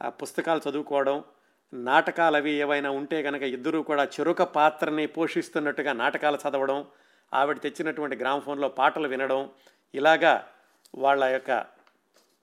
ఆ 0.02 0.10
పుస్తకాలు 0.10 0.62
చదువుకోవడం 0.70 1.24
నాటకాలు 1.73 2.38
అవి 2.38 2.51
ఏవైనా 2.51 2.89
ఉంటే 2.91 3.23
కనుక 3.23 3.41
ఇద్దరూ 3.41 3.84
కూడా 3.84 4.03
చెరుక 4.03 4.41
పాత్రని 4.41 5.07
పోషిస్తున్నట్టుగా 5.07 5.93
నాటకాలు 5.93 6.38
చదవడం 6.38 6.86
ఆవిడ 7.34 7.62
తెచ్చినటువంటి 7.62 8.15
గ్రామఫోన్లో 8.15 8.69
పాటలు 8.69 9.07
వినడం 9.07 9.49
ఇలాగా 9.95 10.47
వాళ్ళ 10.95 11.23
యొక్క 11.23 11.65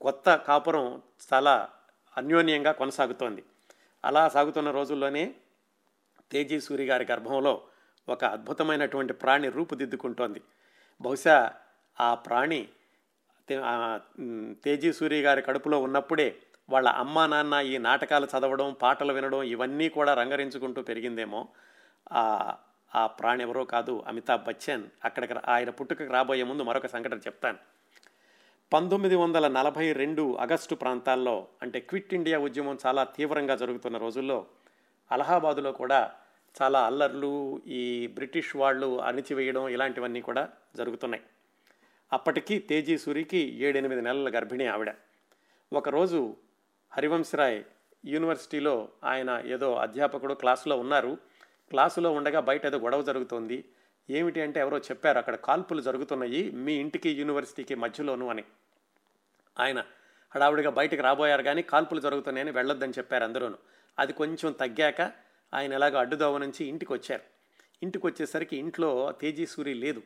కొత్త 0.01 0.35
కాపురం 0.35 1.01
చాలా 1.33 1.69
అన్యోన్యంగా 2.17 2.71
కొనసాగుతోంది. 2.71 3.43
అలా 4.05 4.29
సాగుతున్న 4.29 4.71
రోజుల్లోనే 4.71 5.35
తేజీ 6.31 6.59
సూరి 6.59 6.85
గారి 6.85 7.05
గర్భంలో 7.11 7.61
ఒక 8.09 8.25
అద్భుతమైనటువంటి 8.25 9.13
ప్రాణి 9.13 9.49
రూపుదిద్దుకుంటోంది. 9.49 10.41
బహుశా 11.01 11.51
ఆ 11.99 12.15
ప్రాణి 12.15 12.67
తేజీ 14.63 14.93
సూరి 14.93 15.21
గారి 15.21 15.41
కడుపులో 15.41 15.81
ఉన్నప్పుడే 15.81 16.41
వాళ్ళ 16.69 16.89
అమ్మ 16.89 17.25
నాన్న 17.25 17.53
ఈ 17.53 17.77
నాటకాలు 17.77 18.25
చదవడం 18.25 18.75
పాటలు 18.81 19.13
వినడం 19.13 19.43
ఇవన్నీ 19.43 19.89
కూడా 19.89 20.13
రంగరించుకుంటూ 20.13 20.81
పెరిగిందేమో. 20.81 21.47
ఆ 22.95 23.07
ప్రాణి 23.07 23.43
ఎవరో 23.43 23.63
కాదు 23.65 24.03
అమితాబ్ 24.07 24.43
బచ్చన్. 24.43 24.83
అక్కడికి 25.05 25.33
ఆయన 25.47 25.69
పుట్టుకకు 25.69 26.13
రాబోయే 26.13 26.43
ముందు 26.43 26.63
మరొక 26.63 26.85
సంఘటన 26.85 27.17
చెప్తాను. 27.17 27.57
పంతొమ్మిది 28.73 29.15
వందల 29.15 29.47
నలభై 29.47 29.93
రెండు 29.93 30.37
ఆగస్టు 30.37 30.75
ప్రాంతాల్లో 30.75 31.47
అంటే 31.61 31.79
క్విట్ 31.79 32.13
ఇండియా 32.13 32.39
ఉద్యమం 32.39 32.77
చాలా 32.85 33.03
తీవ్రంగా 33.03 33.55
జరుగుతున్న 33.55 33.97
రోజుల్లో 33.97 34.45
అలహాబాదులో 35.11 35.71
కూడా 35.71 36.11
చాలా 36.61 36.85
అల్లర్లు 36.85 37.61
ఈ 37.67 38.07
బ్రిటిష్ 38.07 38.55
వాళ్ళు 38.55 39.01
అణిచివేయడం 39.01 39.69
ఇలాంటివన్నీ 39.69 40.21
కూడా 40.21 40.49
జరుగుతున్నాయి. 40.75 41.23
అప్పటికి 42.13 42.59
తేజీ 42.59 42.97
సూరికి 42.97 43.37
ఏడెనిమిది 43.37 44.01
నెలల 44.01 44.37
గర్భిణి 44.37 44.67
ఆవిడ. 44.67 44.93
ఒకరోజు 45.73 46.35
హరివంశరాయ్ 46.91 47.63
యూనివర్సిటీలో 48.05 48.89
ఆయన 49.03 49.43
ఏదో 49.45 49.75
అధ్యాపకుడు 49.75 50.33
క్లాసులో 50.33 50.79
ఉన్నారు. 50.79 51.17
క్లాసులో 51.69 52.11
ఉండగా 52.11 52.39
బయట 52.39 52.65
ఏదో 52.65 52.77
గొడవ 52.77 53.01
జరుగుతోంది. 53.01 53.65
ఏమిటి 54.09 54.41
అంటే 54.41 54.59
ఎవరో 54.59 54.77
చెప్పారు 54.77 55.17
అక్కడ 55.17 55.35
కాల్పులు 55.35 55.81
జరుగుతున్నాయి 55.81 56.51
మీ 56.51 56.73
ఇంటికి 56.73 57.09
యూనివర్సిటీకి 57.09 57.75
మధ్యలోను 57.75 58.29
అని. 58.29 58.43
ఆయన 59.59 59.83
హడావుడిగా 60.35 60.69
బయటకు 60.69 61.01
రాబోయారు 61.01 61.43
కానీ 61.43 61.61
కాల్పులు 61.61 61.99
జరుగుతున్నాయని 61.99 62.51
వెళ్ళొద్దని 62.51 62.93
చెప్పారు 62.97 63.23
అందరూను. 63.23 63.57
అది 63.99 64.13
కొంచెం 64.13 64.51
తగ్గాక 64.51 65.01
ఆయన 65.53 65.73
ఎలాగో 65.73 65.97
అడ్డుదోవ 65.97 66.37
నుంచి 66.37 66.65
ఇంటికి 66.65 66.93
వచ్చారు 66.93 67.21
ఇంటికి 67.83 68.07
వచ్చేసరికి 68.07 68.57
ఇంట్లో 68.57 69.13
తేజీసూరి 69.21 69.73
లేదు. 69.73 70.01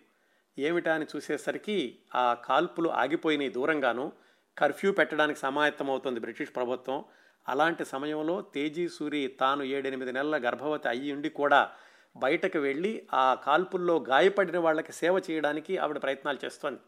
ఏమిటా 0.59 0.95
అని 0.95 1.05
చూసేసరికి 1.15 1.99
ఆ 2.15 2.33
కాల్పులు 2.33 2.89
ఆగిపోయినాయి 2.89 3.49
దూరంగాను. 3.49 4.11
కర్ఫ్యూ 4.57 4.91
పెట్టడానికి 4.91 5.39
సమాయత్తమవుతుంది 5.39 6.19
బ్రిటిష్ 6.19 6.55
ప్రభుత్వం. 6.55 7.05
అలాంటి 7.49 7.85
సమయంలో 7.85 8.41
తేజీ 8.41 8.89
సూరి 8.89 9.27
తాను 9.39 9.63
ఏడెనిమిది 9.63 10.11
నెలల 10.11 10.47
గర్భవతి 10.47 10.87
అయ్యి 10.87 11.11
ఉండి 11.11 11.29
కూడా 11.29 11.71
బయటకు 12.17 12.59
వెళ్ళి 12.59 13.07
ఆ 13.13 13.33
కాల్పుల్లో 13.33 14.05
గాయపడిన 14.09 14.57
వాళ్ళకి 14.57 14.91
సేవ 14.91 15.21
చేయడానికి 15.31 15.77
ఆవిడ 15.77 16.01
ప్రయత్నాలు 16.01 16.45
చేస్తోంది. 16.45 16.79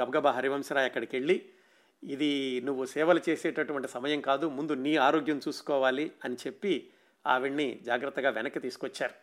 గబగబా 0.00 0.30
హరివంశరాయ్ 0.30 0.86
అక్కడికి 0.86 1.16
వెళ్ళి 1.16 1.48
ఇది 2.04 2.60
నువ్వు 2.64 2.84
సేవలు 2.84 3.20
చేసేటటువంటి 3.28 3.88
సమయం 3.88 4.20
కాదు 4.20 4.48
ముందు 4.48 4.72
నీ 4.72 4.96
ఆరోగ్యం 4.96 5.40
చూసుకోవాలి 5.48 6.12
అని 6.24 6.36
చెప్పి 6.46 6.90
ఆవిడ్ని 7.26 7.80
జాగ్రత్తగా 7.82 8.30
వెనక్కి 8.30 8.60
తీసుకొచ్చారు. 8.60 9.14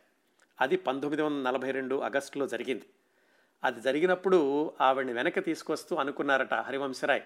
అది 0.61 0.77
పంతొమ్మిది 0.77 1.21
వందల 1.21 1.49
నలభై 1.49 1.71
రెండు 1.71 1.95
ఆగస్టులో 1.95 2.47
జరిగింది. 2.47 2.85
అది 3.63 3.81
జరిగినప్పుడు 3.81 4.73
ఆవిడ్ని 4.81 5.13
వెనక్కి 5.13 5.41
తీసుకొస్తూ 5.41 5.95
అనుకున్నారట 5.95 6.53
హరివంశరాయ్. 6.53 7.21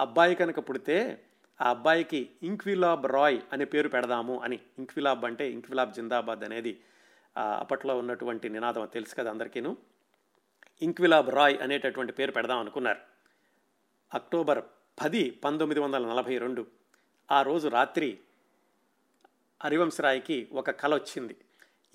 అబ్బాయి 0.00 0.34
కనుక 0.34 0.58
పుడితే 0.58 1.24
ఆ 1.60 1.70
అబ్బాయికి 1.70 2.30
ఇంక్విలాబ్ 2.42 3.06
రాయ్ 3.06 3.40
అనే 3.52 3.64
పేరు 3.64 3.88
పెడదాము 3.88 4.40
అని. 4.40 4.60
ఇంక్విలాబ్ 4.78 5.24
అంటే 5.24 5.50
ఇంక్విలాబ్ 5.50 5.94
జిందాబాద్ 5.94 6.44
అనేది 6.44 6.80
అప్పట్లో 7.36 7.98
ఉన్నటువంటి 7.98 8.48
నినాదం 8.48 8.86
తెలుసు 8.86 9.14
కదా 9.14 9.30
అందరికీను. 9.30 9.76
ఇంక్విలాబ్ 10.82 11.30
రాయ్ 11.30 11.58
అనేటటువంటి 11.62 12.12
పేరు 12.12 12.32
పెడదాం 12.32 12.58
అనుకున్నారు. 12.58 12.98
అక్టోబర్ 14.14 14.64
పది 15.02 15.30
పంతొమ్మిది 15.30 15.80
వందల 15.80 16.06
నలభై 16.06 16.38
రెండు 16.38 16.66
ఆ 17.32 17.42
రోజు 17.42 17.68
రాత్రి 17.68 18.18
హరివంశరాయ్కి 19.64 20.48
ఒక 20.52 20.70
కల 20.70 20.94
వచ్చింది. 20.94 21.36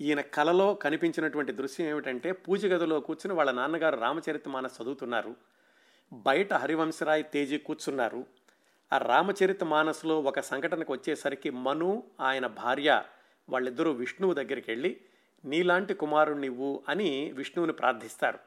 ఈయన 0.00 0.20
కలలో 0.20 0.74
కనిపించినటువంటి 0.74 1.52
దృశ్యం 1.52 1.86
ఏమిటంటే 1.86 2.32
పూజ 2.32 2.66
గదిలో 2.66 3.00
కూర్చుని 3.00 3.34
వాళ్ళ 3.34 3.50
నాన్నగారు 3.50 3.96
రామచరితమానస్ 4.00 4.82
చదువుతున్నారు. 4.82 5.36
బయట 6.12 6.52
హరివంశరాయ్ 6.52 7.24
తేజీ 7.32 7.58
కూర్చున్నారు. 7.58 8.26
ఆ 8.92 8.98
రామచరిత 8.98 9.64
మానసులో 9.64 10.20
ఒక 10.20 10.40
సంఘటనకు 10.40 10.92
వచ్చేసరికి 10.92 11.50
మను 11.50 12.02
ఆయన 12.20 12.46
భార్య 12.46 13.02
వాళ్ళిద్దరూ 13.48 13.92
విష్ణువు 13.92 14.34
దగ్గరికి 14.34 14.70
వెళ్ళి 14.70 15.00
నీలాంటి 15.44 15.94
కుమారుణ్ణివ్వు 15.94 16.82
అని 16.88 17.32
విష్ణువుని 17.32 17.72
ప్రార్థిస్తారు. 17.72 18.38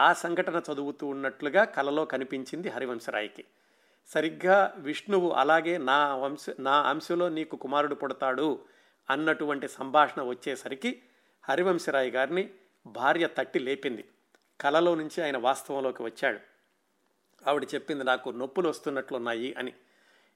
ఆ 0.00 0.12
సంఘటన 0.12 0.60
చదువుతూ 0.72 1.06
ఉన్నట్లుగా 1.06 1.64
కలలో 1.64 2.04
కనిపించింది 2.04 2.68
హరివంశరాయ్కి. 2.68 3.44
సరిగ్గా 4.06 4.74
విష్ణువు 4.76 5.30
అలాగే 5.30 5.78
నా 5.78 6.16
వంశ 6.16 6.46
నా 6.60 6.80
అంశలో 6.80 7.28
నీకు 7.28 7.56
కుమారుడు 7.56 7.94
పుడతాడు 7.94 8.60
అన్నటువంటి 9.10 9.68
సంభాషణ 9.68 10.22
వచ్చేసరికి 10.22 11.02
హరివంశరాయ్ 11.48 12.10
గారిని 12.10 12.50
భార్య 12.86 13.28
తట్టి 13.38 13.58
లేపింది. 13.58 14.04
కలలో 14.60 14.94
నుంచి 14.94 15.24
ఆయన 15.24 15.36
వాస్తవంలోకి 15.36 16.02
వచ్చాడు. 16.02 16.51
ఆవిడ 17.46 17.66
చెప్పింది 17.74 18.04
నాకు 18.04 18.30
నొప్పులు 18.30 18.68
వస్తున్నట్లున్నాయి 18.68 19.54
అని. 19.54 19.72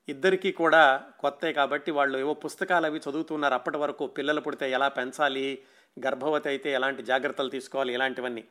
ఇద్దరికీ 0.08 0.52
కూడా 0.52 1.04
కొత్తే 1.20 1.52
కాబట్టి 1.52 1.90
వాళ్ళు 1.90 2.18
ఏవో 2.18 2.34
పుస్తకాలు 2.34 2.86
అవి 2.86 3.00
చదువుతున్నారు. 3.10 3.54
అప్పటి 3.54 3.76
వరకు 3.76 4.06
పిల్లలు 4.06 4.40
పుడితే 4.40 4.70
ఎలా 4.70 4.88
పెంచాలి 4.88 5.62
గర్భవతి 6.06 6.48
అయితే 6.48 6.72
ఎలాంటి 6.72 7.02
జాగ్రత్తలు 7.02 7.50
తీసుకోవాలి 7.50 7.94
ఇలాంటివన్నీ. 7.94 8.44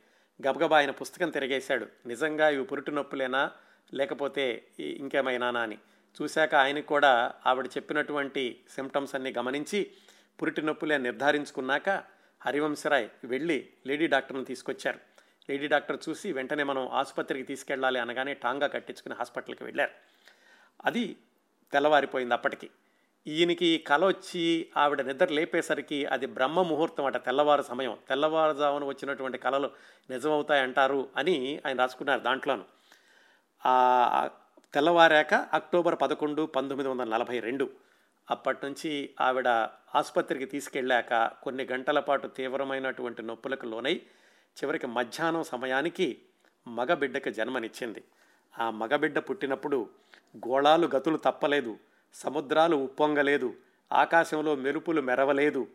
గబగబా 0.48 0.76
ఆయన 0.76 0.90
పుస్తకం 0.90 1.30
తిరిగేశాడు. 1.30 1.86
నిజంగా 2.06 2.48
ఇవి 2.48 2.64
పురిటి 2.64 2.92
నొప్పులేనా? 2.92 3.50
లేకపోతే 3.94 4.64
ఇంకేమైనానా 4.80 5.60
అని. 5.60 5.78
చూశాక 6.22 6.54
ఆయన 6.54 6.80
కూడా 6.80 7.34
ఆవిడ 7.46 7.66
చెప్పినటువంటి 7.66 8.60
సిమ్టమ్స్ 8.74 9.14
అన్ని 9.14 9.34
గమనించి 9.38 9.90
పురిటి 10.42 10.62
నొప్పులే 10.62 10.98
నిర్ధారించుకున్నాక 10.98 11.88
హరివంశరాయ్ 12.46 13.08
వెళ్ళి 13.24 13.68
లేడీ 13.86 14.06
డాక్టర్ని 14.06 14.44
తీసుకొచ్చారు. 14.44 15.15
లేడీ 15.50 15.66
డాక్టర్ 15.68 15.98
చూసి 16.08 16.32
వెంటనే 16.32 16.62
మనం 16.62 16.88
ఆసుపత్రికి 16.88 17.42
తీసుకెళ్ళాలి 17.42 18.00
అనగానే 18.00 18.34
టాంగా 18.34 18.66
కట్టించుకుని 18.66 19.14
హాస్పిటల్కి 19.14 19.64
వెళ్ళారు. 19.64 19.90
అది 20.84 21.16
తెల్లవారిపోయింది 21.72 22.34
అప్పటికి. 22.34 22.70
ఈయనకి 23.26 23.84
కల 23.86 24.06
వచ్చి 24.06 24.68
ఆవిడ 24.76 25.00
నిద్ర 25.00 25.26
లేపేసరికి 25.26 26.06
అది 26.06 26.26
బ్రహ్మ 26.26 26.62
ముహూర్తం 26.62 27.04
అట 27.04 27.24
తెల్లవారు 27.24 27.62
సమయం. 27.62 27.98
తెల్లవారుజామున 28.08 28.84
వచ్చినటువంటి 28.84 29.38
కళలు 29.38 29.70
నిజమవుతాయంటారు 30.10 31.08
అని 31.16 31.60
ఆయన 31.66 31.78
రాసుకున్నారు 31.78 32.20
దాంట్లోను. 32.20 32.64
తెల్లవారాక 34.74 35.34
అక్టోబర్ 35.34 35.96
పదకొండు 36.02 36.46
పంతొమ్మిది 36.46 36.90
వందల 36.90 37.08
నలభై 37.08 37.40
రెండు. 37.40 37.70
అప్పటి 38.30 38.58
నుంచి 38.64 39.10
ఆవిడ 39.20 39.48
ఆసుపత్రికి 39.94 40.44
తీసుకెళ్ళాక 40.44 41.14
కొన్ని 41.42 41.64
గంటల 41.72 42.00
పాటు 42.00 42.28
తీవ్రమైనటువంటి 42.28 43.22
నొప్పులకు 43.22 43.66
లోనై 43.66 44.02
చివరికి 44.64 44.86
మధ్యాహ్నం 44.86 45.42
సమయానికి 45.42 46.22
మగబిడ్డకి 46.68 47.32
జన్మనిచ్చింది. 47.32 48.04
ఆ 48.58 48.70
మగబిడ్డ 48.70 49.18
పుట్టినప్పుడు 49.18 49.90
గోళాలు 50.36 50.86
గతులు 50.96 51.16
తప్పలేదు 51.16 51.78
సముద్రాలు 52.14 52.76
ఉప్పొంగలేదు 52.76 53.54
ఆకాశంలో 53.92 54.54
మెరుపులు 54.54 55.00
మెరవలేదు. 55.00 55.68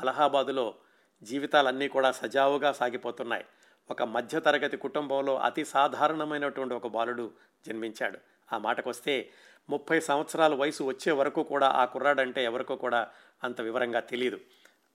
అలహాబాదులో 0.00 0.74
జీవితాలన్నీ 1.22 1.88
కూడా 1.88 2.12
సజావుగా 2.12 2.72
సాగిపోతున్నాయి. 2.72 3.44
ఒక 3.90 4.02
మధ్యతరగతి 4.02 4.76
కుటుంబంలో 4.76 5.36
అతి 5.36 5.64
సాధారణమైనటువంటి 5.64 6.74
ఒక 6.74 6.86
బాలుడు 6.86 7.30
జన్మించాడు. 7.66 8.18
ఆ 8.52 8.58
మాటకొస్తే 8.58 9.30
ముప్పై 9.70 10.00
సంవత్సరాల 10.00 10.54
వయసు 10.54 10.84
వచ్చే 10.84 11.12
వరకు 11.12 11.42
కూడా 11.42 11.68
ఆ 11.68 11.84
కుర్రాడంటే 11.84 12.44
ఎవరికో 12.44 12.76
కూడా 12.76 13.10
అంత 13.44 13.60
వివరంగా 13.60 14.00
తెలియదు 14.00 14.40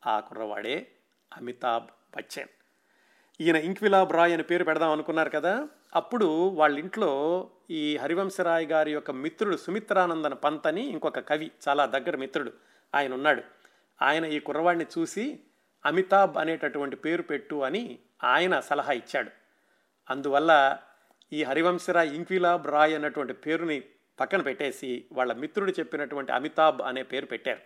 ఆ 0.08 0.20
కుర్రవాడే 0.20 0.92
అమితాబ్ 1.34 1.86
బచ్చన్. 2.18 2.48
ఈయన 3.42 3.56
ఇంక్విలాబ్ 3.56 4.14
రాయ్ 4.14 4.34
అని 4.34 4.44
పేరు 4.44 4.64
పెడదాం 4.64 4.92
అనుకున్నారు 4.92 5.30
కదా? 5.30 5.68
అప్పుడు 5.96 6.26
వాళ్ళ 6.48 6.80
ఇంట్లో 6.80 7.50
ఈ 7.72 7.98
హరివంశరాయ్ 7.98 8.68
గారి 8.68 8.92
యొక్క 8.92 9.12
మిత్రుడు 9.12 9.58
సుమిత్రానందన 9.58 10.34
పంత్ 10.34 10.68
అని 10.68 10.88
ఇంకొక 10.88 11.20
కవి 11.20 11.52
చాలా 11.68 11.86
దగ్గర 11.86 12.16
మిత్రుడు 12.16 12.54
ఆయన 12.96 13.14
ఉన్నాడు. 13.14 13.42
ఆయన 14.02 14.26
ఈ 14.26 14.40
కుర్రవాడిని 14.40 14.86
చూసి 15.00 15.40
అమితాబ్ 15.86 16.38
అనేటటువంటి 16.38 16.96
పేరు 16.96 17.22
పెట్టు 17.22 17.56
అని 17.56 18.00
ఆయన 18.24 18.60
సలహా 18.60 18.94
ఇచ్చాడు. 18.94 19.32
అందువల్ల 20.10 20.78
ఈ 21.34 21.44
హరివంశరాయ్ 21.44 22.14
ఇంక్విలాబ్ 22.14 22.68
రాయ్ 22.68 22.96
అన్నటువంటి 22.96 23.34
పేరుని 23.34 23.84
పక్కన 24.20 24.42
పెట్టేసి 24.42 25.06
వాళ్ళ 25.12 25.34
మిత్రుడు 25.34 25.72
చెప్పినటువంటి 25.72 26.32
అమితాబ్ 26.32 26.82
అనే 26.82 27.04
పేరు 27.04 27.26
పెట్టారు. 27.26 27.60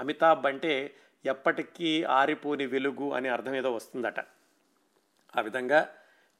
అమితాబ్ 0.00 0.46
అంటే 0.46 0.94
ఎప్పటికీ 1.24 2.04
ఆరిపోని 2.04 2.66
వెలుగు 2.66 3.12
అనే 3.12 3.28
అర్థం 3.28 3.54
ఏదో 3.54 3.72
వస్తుందట. 3.72 4.20
ఆ 5.36 5.40
విధంగా 5.40 5.94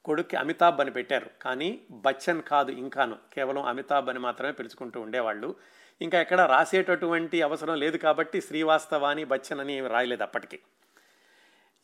కొడుక్కి 0.05 0.35
అమితాబ్ 0.35 0.81
అని 0.81 0.91
పెట్టారు. 0.91 1.29
కానీ 1.41 1.81
బచ్చన్ 1.91 2.41
కాదు 2.41 2.71
ఇంకాను. 2.71 3.17
కేవలం 3.33 3.61
అమితాబ్ 3.61 4.09
అని 4.09 4.19
మాత్రమే 4.19 4.51
పిలుచుకుంటూ 4.51 5.01
ఉండేవాళ్ళు. 5.01 5.55
ఇంకా 6.01 6.21
ఎక్కడ 6.21 6.41
రాసేటటువంటి 6.41 7.41
అవసరం 7.41 7.75
లేదు 7.75 7.97
కాబట్టి 7.97 8.41
శ్రీవాస్తవాని 8.41 9.23
బచ్చన్ 9.23 9.59
అని 9.59 9.87
రాయలేదు 9.87 10.23
అప్పటికి. 10.23 10.59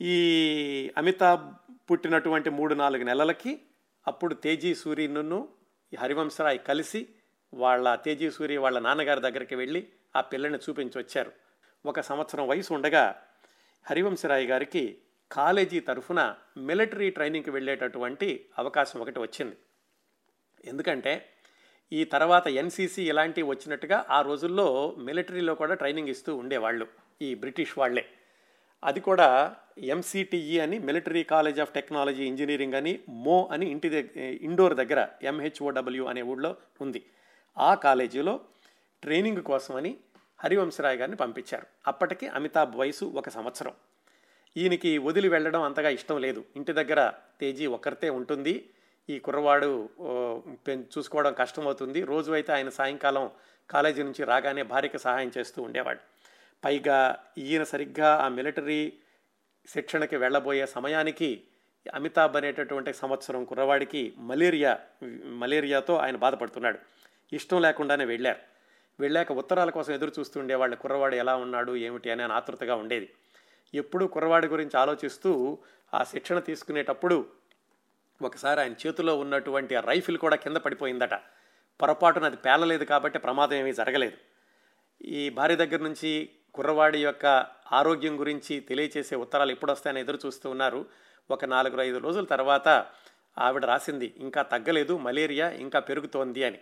ఈ 0.02 0.92
అమితాబ్ 0.98 1.54
పుట్టినటువంటి 1.92 2.50
మూడు 2.50 2.74
నాలుగు 2.74 3.04
నెలలకి 3.04 3.62
అప్పుడు 4.08 4.34
తేజీ 4.36 4.76
సూర్యను 4.76 5.48
హరివంశరాయ్ 6.00 6.60
కలిసి 6.68 7.08
వాళ్ళ 7.54 7.96
తేజీ 7.96 8.32
సూరి 8.32 8.58
వాళ్ళ 8.58 8.80
నాన్నగారి 8.80 9.22
దగ్గరికి 9.22 9.56
వెళ్ళి 9.56 9.88
ఆ 10.16 10.22
పిల్లని 10.22 10.58
చూపించి 10.58 10.98
వచ్చారు 10.98 11.32
ఒక 11.88 12.02
సంవత్సరం 12.02 12.48
వయసు 12.48 12.74
ఉండగా 12.74 13.22
హరివంశరాయ్ 13.90 14.48
గారికి 14.48 14.98
కాలేజీ 15.32 15.80
తరఫున 15.80 16.36
మిలిటరీ 16.58 17.10
ట్రైనింగ్కి 17.10 17.52
వెళ్ళేటటువంటి 17.52 18.50
అవకాశం 18.58 19.00
ఒకటి 19.00 19.20
వచ్చింది. 19.20 19.56
ఎందుకంటే 20.66 21.30
ఈ 21.94 22.04
తర్వాత 22.04 22.48
ఎన్సీసీ 22.48 23.08
ఇలాంటివి 23.08 23.48
వచ్చినట్టుగా 23.48 24.06
ఆ 24.10 24.22
రోజుల్లో 24.22 24.96
మిలిటరీలో 24.98 25.56
కూడా 25.56 25.74
ట్రైనింగ్ 25.74 26.08
ఇస్తూ 26.08 26.36
ఉండేవాళ్ళు 26.36 26.88
ఈ 27.22 27.36
బ్రిటిష్ 27.36 27.78
వాళ్ళే 27.78 28.06
అది 28.84 29.00
కూడా 29.00 29.56
ఎంసీటీఈ 29.78 30.60
అని 30.60 30.80
military 30.80 31.24
college 31.24 31.60
of 31.60 31.74
technology 31.74 32.24
engineering 32.24 32.74
అని 32.74 33.00
మో 33.10 33.50
అని 33.52 33.66
ఇంటి 33.72 33.90
దగ్గర 33.90 34.20
ఇండోర్ 34.20 34.74
దగ్గర 34.74 35.08
ఎంహెచ్ఓడబ్ల్యూ 35.24 36.06
అనే 36.06 36.22
ఊళ్ళో 36.22 36.56
ఉంది. 36.82 37.06
ఆ 37.58 37.76
కాలేజీలో 37.76 38.40
ట్రైనింగ్ 39.04 39.42
కోసమని 39.42 39.98
హరివంశరాయ్ 40.44 40.98
గారిని 40.98 41.18
పంపించారు. 41.18 41.68
అప్పటికి 41.88 42.28
అమితాబ్ 42.28 42.76
వయసు 42.76 43.06
ఒక 43.06 43.30
సంవత్సరం. 43.30 43.74
ఈయనకి 44.58 44.98
వదిలి 44.98 45.30
వెళ్ళడం 45.30 45.62
అంతగా 45.62 45.90
ఇష్టం 45.90 46.22
లేదు. 46.22 46.46
ఇంటి 46.56 46.74
దగ్గర 46.74 47.14
తేజీ 47.40 47.66
ఒక్కరితే 47.66 48.10
ఉంటుంది. 48.10 48.70
ఈ 49.10 49.20
కుర్రవాడు 49.20 49.90
చూసుకోవడం 50.72 51.34
కష్టమవుతుంది. 51.34 52.02
రోజు 52.02 52.32
అయితే 52.32 52.54
ఆయన 52.54 52.70
సాయంకాలం 52.70 53.32
కాలేజీ 53.70 54.04
నుంచి 54.04 54.24
రాగానే 54.26 54.64
భార్యకి 54.64 55.00
సహాయం 55.00 55.32
చేస్తూ 55.38 55.62
ఉండేవాడు. 55.62 56.00
పైగా 56.64 57.24
ఈయన 57.38 57.64
సరిగ్గా 57.64 58.16
ఆ 58.16 58.28
మిలిటరీ 58.28 58.94
శిక్షణకి 59.70 60.16
వెళ్ళబోయే 60.16 60.66
సమయానికి 60.66 61.44
అమితాబ్ 61.94 62.38
అనేటటువంటి 62.38 62.94
సంవత్సరం 62.94 63.46
కుర్రవాడికి 63.46 64.14
మలేరియా 64.18 64.80
మలేరియాతో 65.26 65.96
ఆయన 65.98 66.16
బాధపడుతున్నాడు. 66.16 66.80
ఇష్టం 67.34 67.62
లేకుండానే 67.62 68.06
వెళ్ళారు. 68.06 68.57
వెళ్ళాక 69.00 69.32
ఉత్తరాల 69.32 69.70
కోసం 69.70 69.94
ఎదురు 69.94 70.12
చూస్తుండేవాళ్ళు 70.20 70.76
కుర్రవాడు 70.76 71.16
ఎలా 71.16 71.36
ఉన్నాడు 71.36 71.76
ఏమిటి 71.76 72.10
అని 72.10 72.24
ఆతృతగా 72.24 72.76
ఉండేది. 72.76 73.10
ఎప్పుడూ 73.74 74.08
కుర్రవాడి 74.08 74.48
గురించి 74.48 74.80
ఆలోచిస్తూ 74.80 75.58
ఆ 75.94 76.04
శిక్షణ 76.04 76.40
తీసుకునేటప్పుడు 76.40 77.26
ఒకసారి 78.22 78.60
ఆయన 78.62 78.74
చేతిలో 78.88 79.20
ఉన్నటువంటి 79.20 79.76
ఆ 79.76 79.80
రైఫిల్ 79.80 80.18
కూడా 80.18 80.36
కింద 80.36 80.58
పడిపోయిందట. 80.58 81.14
పొరపాటున 81.82 82.26
అది 82.26 82.38
పేలలేదు 82.38 82.84
కాబట్టి 82.84 83.20
ప్రమాదం 83.20 83.56
ఏమీ 83.56 83.74
జరగలేదు. 83.74 84.18
ఈ 85.06 85.30
భార్య 85.30 85.56
దగ్గర 85.56 85.80
నుంచి 85.80 86.30
కుర్రవాడి 86.54 87.04
యొక్క 87.04 87.46
ఆరోగ్యం 87.72 88.20
గురించి 88.20 88.60
తెలియచేసే 88.60 89.16
ఉత్తరాలు 89.16 89.52
ఎప్పుడు 89.52 89.72
వస్తాయని 89.72 90.00
ఎదురు 90.00 90.20
చూస్తూ 90.26 90.50
ఉన్నారు. 90.50 90.86
ఒక 91.32 91.46
నాలుగు 91.46 91.82
ఐదు 91.82 91.98
రోజుల 91.98 92.26
తర్వాత 92.26 92.86
ఆవిడ 93.38 93.66
రాసింది 93.66 94.14
ఇంకా 94.18 94.42
తగ్గలేదు 94.42 94.98
మలేరియా 94.98 95.50
ఇంకా 95.50 95.80
పెరుగుతోంది 95.80 96.44
అని. 96.44 96.60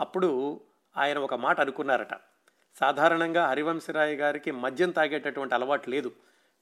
అప్పుడు 0.00 0.60
ఆయన 0.98 1.18
ఒక 1.18 1.34
మాట 1.34 1.60
అనుకున్నారట. 1.60 2.14
సాధారణంగా 2.80 3.46
హరివంశరాయ్ 3.46 4.16
గారికి 4.16 4.50
మద్యం 4.50 4.90
తాగేటటువంటి 4.90 5.54
అలవాటు 5.54 5.90
లేదు. 5.90 6.12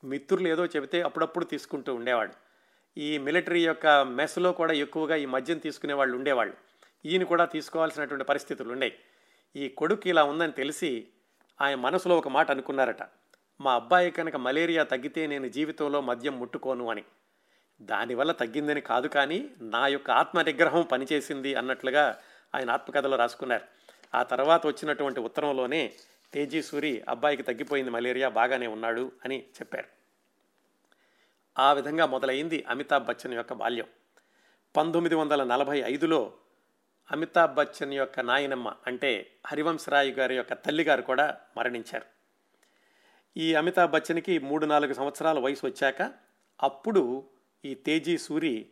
మిత్రులు 0.05 0.49
ఏదో 0.49 0.67
చెబితే 0.67 1.03
అప్పుడప్పుడు 1.03 1.45
తీసుకుంటూ 1.45 1.95
ఉండేవాడు 1.95 2.33
ఈ 2.99 3.19
మిలిటరీ 3.19 3.65
యొక్క 3.65 3.87
మెస్లో 3.87 4.53
కూడా 4.53 4.73
ఎక్కువగా 4.73 5.17
ఈ 5.17 5.27
మద్యం 5.27 5.59
తీసుకునే 5.59 5.93
వాళ్ళు 5.93 6.17
ఉండేవాళ్ళు. 6.17 6.55
ఈయన 7.07 7.23
కూడా 7.23 7.45
తీసుకోవాల్సినటువంటి 7.45 8.25
పరిస్థితులు 8.25 8.73
ఉన్నాయి. 8.73 8.99
ఈ 9.57 9.69
కొడుకు 9.69 10.09
ఇలా 10.09 10.25
ఉందని 10.25 10.53
తెలిసి 10.53 11.09
ఆయన 11.61 11.75
మనసులో 11.75 12.19
ఒక 12.19 12.29
మాట 12.29 12.51
అనుకున్నారట. 12.51 13.03
మా 13.61 13.75
అబ్బాయి 13.75 14.11
కనుక 14.11 14.37
మలేరియా 14.37 14.83
తగ్గితే 14.83 15.27
నేను 15.27 15.49
జీవితంలో 15.49 16.01
మద్యం 16.01 16.41
ముట్టుకోను 16.41 16.91
అని. 16.91 17.05
దానివల్ల 17.83 18.33
తగ్గిందని 18.33 18.81
కాదు 18.81 19.09
కానీ 19.09 19.51
నా 19.61 19.87
యొక్క 19.87 20.11
ఆత్మ 20.11 20.43
నిగ్రహం 20.43 20.83
పనిచేసింది 20.83 21.55
అన్నట్లుగా 21.55 22.19
ఆయన 22.55 22.71
ఆత్మకథలో 22.71 23.17
రాసుకున్నారు. 23.17 23.76
ఆ 24.17 24.23
తర్వాత 24.23 24.67
వచ్చినటువంటి 24.67 25.21
ఉత్తరంలోనే 25.21 25.95
తేజీ 26.33 26.63
సూరి 26.63 27.05
అబ్బాయికి 27.09 27.43
తగ్గిపోయింది 27.43 27.91
మలేరియా 27.91 28.29
బాగానే 28.29 28.67
ఉన్నాడు 28.67 29.13
అని 29.25 29.39
చెప్పారు. 29.41 29.89
ఆ 31.59 31.73
విధంగా 31.73 32.07
మొదలైంది 32.07 32.65
అమితాబ్ 32.69 33.07
బచ్చన్ 33.07 33.35
యొక్క 33.35 33.53
బాల్యం. 33.53 33.87
పంతొమ్మిది 34.77 35.15
వందల 35.15 35.45
నలభై 35.45 35.83
ఐదులో 35.87 36.33
అమితాబ్ 37.13 37.55
బచ్చన్ 37.55 37.93
యొక్క 37.93 38.21
నాయనమ్మ 38.21 38.75
అంటే 38.87 39.39
హరివంశరాయ్ 39.47 40.13
గారి 40.13 40.37
యొక్క 40.37 40.53
తల్లిగారు 40.53 41.03
కూడా 41.03 41.41
మరణించారు. 41.57 42.07
ఈ 43.37 43.55
అమితాబ్ 43.55 43.91
బచ్చన్కి 43.91 44.39
మూడు 44.39 44.67
నాలుగు 44.67 44.93
సంవత్సరాల 44.93 45.39
వయసు 45.39 45.67
వచ్చాక 45.67 46.15
అప్పుడు 46.63 47.29
ఈ 47.65 47.75
తేజీ 47.75 48.19
సూరి 48.19 48.71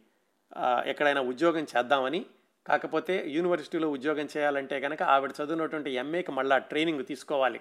ఎక్కడైనా 0.86 1.20
ఉద్యోగం 1.20 1.66
చేద్దామని 1.76 2.26
కాకపోతే 2.66 3.24
యూనివర్సిటీలో 3.26 3.90
ఉద్యోగం 3.90 4.28
చేయాలంటే 4.36 4.80
కనుక 4.80 5.02
ఆవిడ 5.02 5.30
చదివినటువంటి 5.30 5.90
ఎంఏకి 5.90 6.32
మళ్ళా 6.32 6.58
ట్రైనింగ్ 6.58 7.04
తీసుకోవాలి 7.04 7.60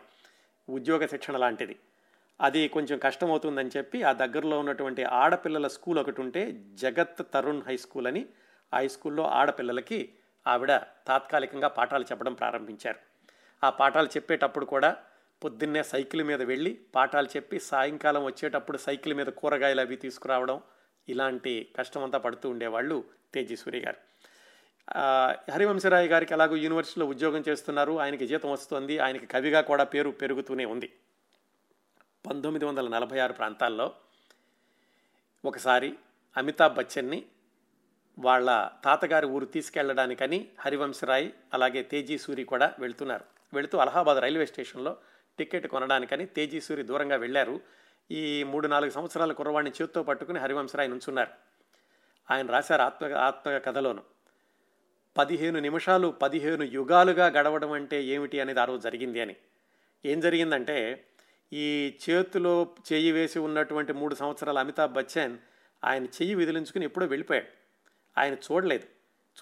ఉద్యోగ 0.69 1.05
శిక్షణ 1.05 1.37
లాంటిది. 1.37 1.79
అది 2.41 2.67
కొంచెం 2.67 2.97
కష్టం 2.97 3.31
అవుతుందని 3.31 3.69
చెప్పి 3.77 4.03
ఆ 4.03 4.13
దగ్గరలో 4.13 4.59
ఉన్నటువంటి 4.59 5.03
ఆడపిల్లల 5.03 5.67
స్కూల్ 5.67 5.99
ఒకటి 5.99 6.21
ఉంటే 6.21 6.51
జగత్ 6.51 7.33
తరుణ్ 7.33 7.61
హై 7.61 7.77
స్కూల్ 7.77 8.07
అని 8.07 8.25
ఆ 8.73 8.77
హై 8.77 8.87
స్కూల్లో 8.87 9.23
ఆడపిల్లలకి 9.23 10.13
ఆవిడ 10.47 10.77
తాత్కాలికంగా 11.07 11.67
పాఠాలు 11.67 12.03
చెప్పడం 12.03 12.33
ప్రారంభించారు. 12.33 12.99
ఆ 13.63 13.69
పాఠాలు 13.69 14.07
చెప్పేటప్పుడు 14.07 14.65
కూడా 14.65 14.97
పొద్దున్నే 15.43 15.83
సైకిల్ 15.83 16.23
మీద 16.23 16.41
వెళ్ళి 16.41 16.79
పాఠాలు 16.95 17.27
చెప్పి 17.27 17.59
సాయంకాలం 17.59 18.23
వచ్చేటప్పుడు 18.23 18.77
సైకిల్ 18.77 19.13
మీద 19.13 19.25
కూరగాయలు 19.25 19.81
అవి 19.81 19.95
తీసుకురావడం 19.95 20.61
ఇలాంటి 21.09 21.67
కష్టమంతా 21.77 22.17
పడుతూ 22.17 22.49
ఉండేవాళ్ళు 22.49 23.03
తేజస్వరి 23.33 23.79
గారు. 23.79 24.12
హరివంశరాయ్ 25.51 26.07
గారికి 26.07 26.33
ఎలాగో 26.33 26.55
యూనివర్సిటీలో 26.55 27.05
ఉద్యోగం 27.05 27.43
చేస్తున్నారు 27.49 27.99
ఆయనకి 27.99 28.27
జీతం 28.27 28.51
వస్తుంది 28.51 28.99
ఆయనకి 28.99 29.25
కవిగా 29.25 29.61
కూడా 29.61 29.83
పేరు 29.83 30.09
పెరుగుతూనే 30.09 30.65
ఉంది. 30.65 30.89
పంతొమ్మిది 32.25 32.65
వందల 32.65 32.87
నలభై 32.87 33.19
ఆరు 33.19 33.33
ప్రాంతాల్లో 33.33 33.93
ఒకసారి 35.45 35.95
అమితాబ్ 36.37 36.75
బచ్చన్ని 36.75 37.25
వాళ్ళ 38.19 38.69
తాతగారి 38.83 39.25
ఊరు 39.25 39.45
తీసుకెళ్ళడానికని 39.45 40.47
హరివంశరాయ్ 40.59 41.31
అలాగే 41.53 41.83
తేజీ 41.83 42.17
సూరి 42.17 42.43
కూడా 42.43 42.73
వెళ్తున్నారు. 42.79 43.23
వెళుతూ 43.53 43.77
అలహాబాద్ 43.77 44.17
రైల్వే 44.17 44.45
స్టేషన్లో 44.45 44.97
టికెట్ 45.37 45.67
కొనడానికని 45.67 46.25
తేజీ 46.25 46.61
సూరి 46.61 46.83
దూరంగా 46.83 47.15
వెళ్ళారు 47.15 47.61
ఈ 48.11 48.43
మూడు 48.43 48.67
నాలుగు 48.67 48.91
సంవత్సరాల 48.91 49.31
కుర్రవాడిని 49.31 49.71
చేత్తో 49.81 50.03
పట్టుకుని 50.03 50.39
హరివంశరాయ్ 50.39 50.89
నుంచున్నారు. 50.89 51.31
ఆయన 52.31 52.47
రాశారు 52.47 52.81
ఆత్మ 52.81 53.13
ఆత్మ 53.13 53.57
కథలోను 53.57 54.03
పదిహేను 55.17 55.59
నిమిషాలు 55.59 56.07
పదిహేను 56.07 56.63
యుగాలుగా 56.63 57.27
గడవడం 57.27 57.71
అంటే 57.71 58.03
ఏమిటి 58.03 58.39
అనేది 58.39 58.59
ఆ 58.59 58.65
రోజు 58.65 58.81
జరిగింది 58.81 59.21
అని. 59.21 59.35
ఏం 60.05 60.19
జరిగిందంటే 60.19 61.05
ఈ 61.53 61.97
చేతిలో 62.09 62.67
చెయ్యి 62.93 63.11
వేసి 63.11 63.39
ఉన్నటువంటి 63.39 63.93
మూడు 63.93 64.15
సంవత్సరాల 64.15 64.59
అమితాబ్ 64.59 64.93
బచ్చన్ 64.93 65.37
ఆయన 65.83 66.05
చెయ్యి 66.05 66.35
విదిలించుకుని 66.35 66.85
ఎప్పుడో 66.85 67.05
వెళ్ళిపోయాడు. 67.05 67.47
ఆయన 68.19 68.33
చూడలేదు. 68.33 68.87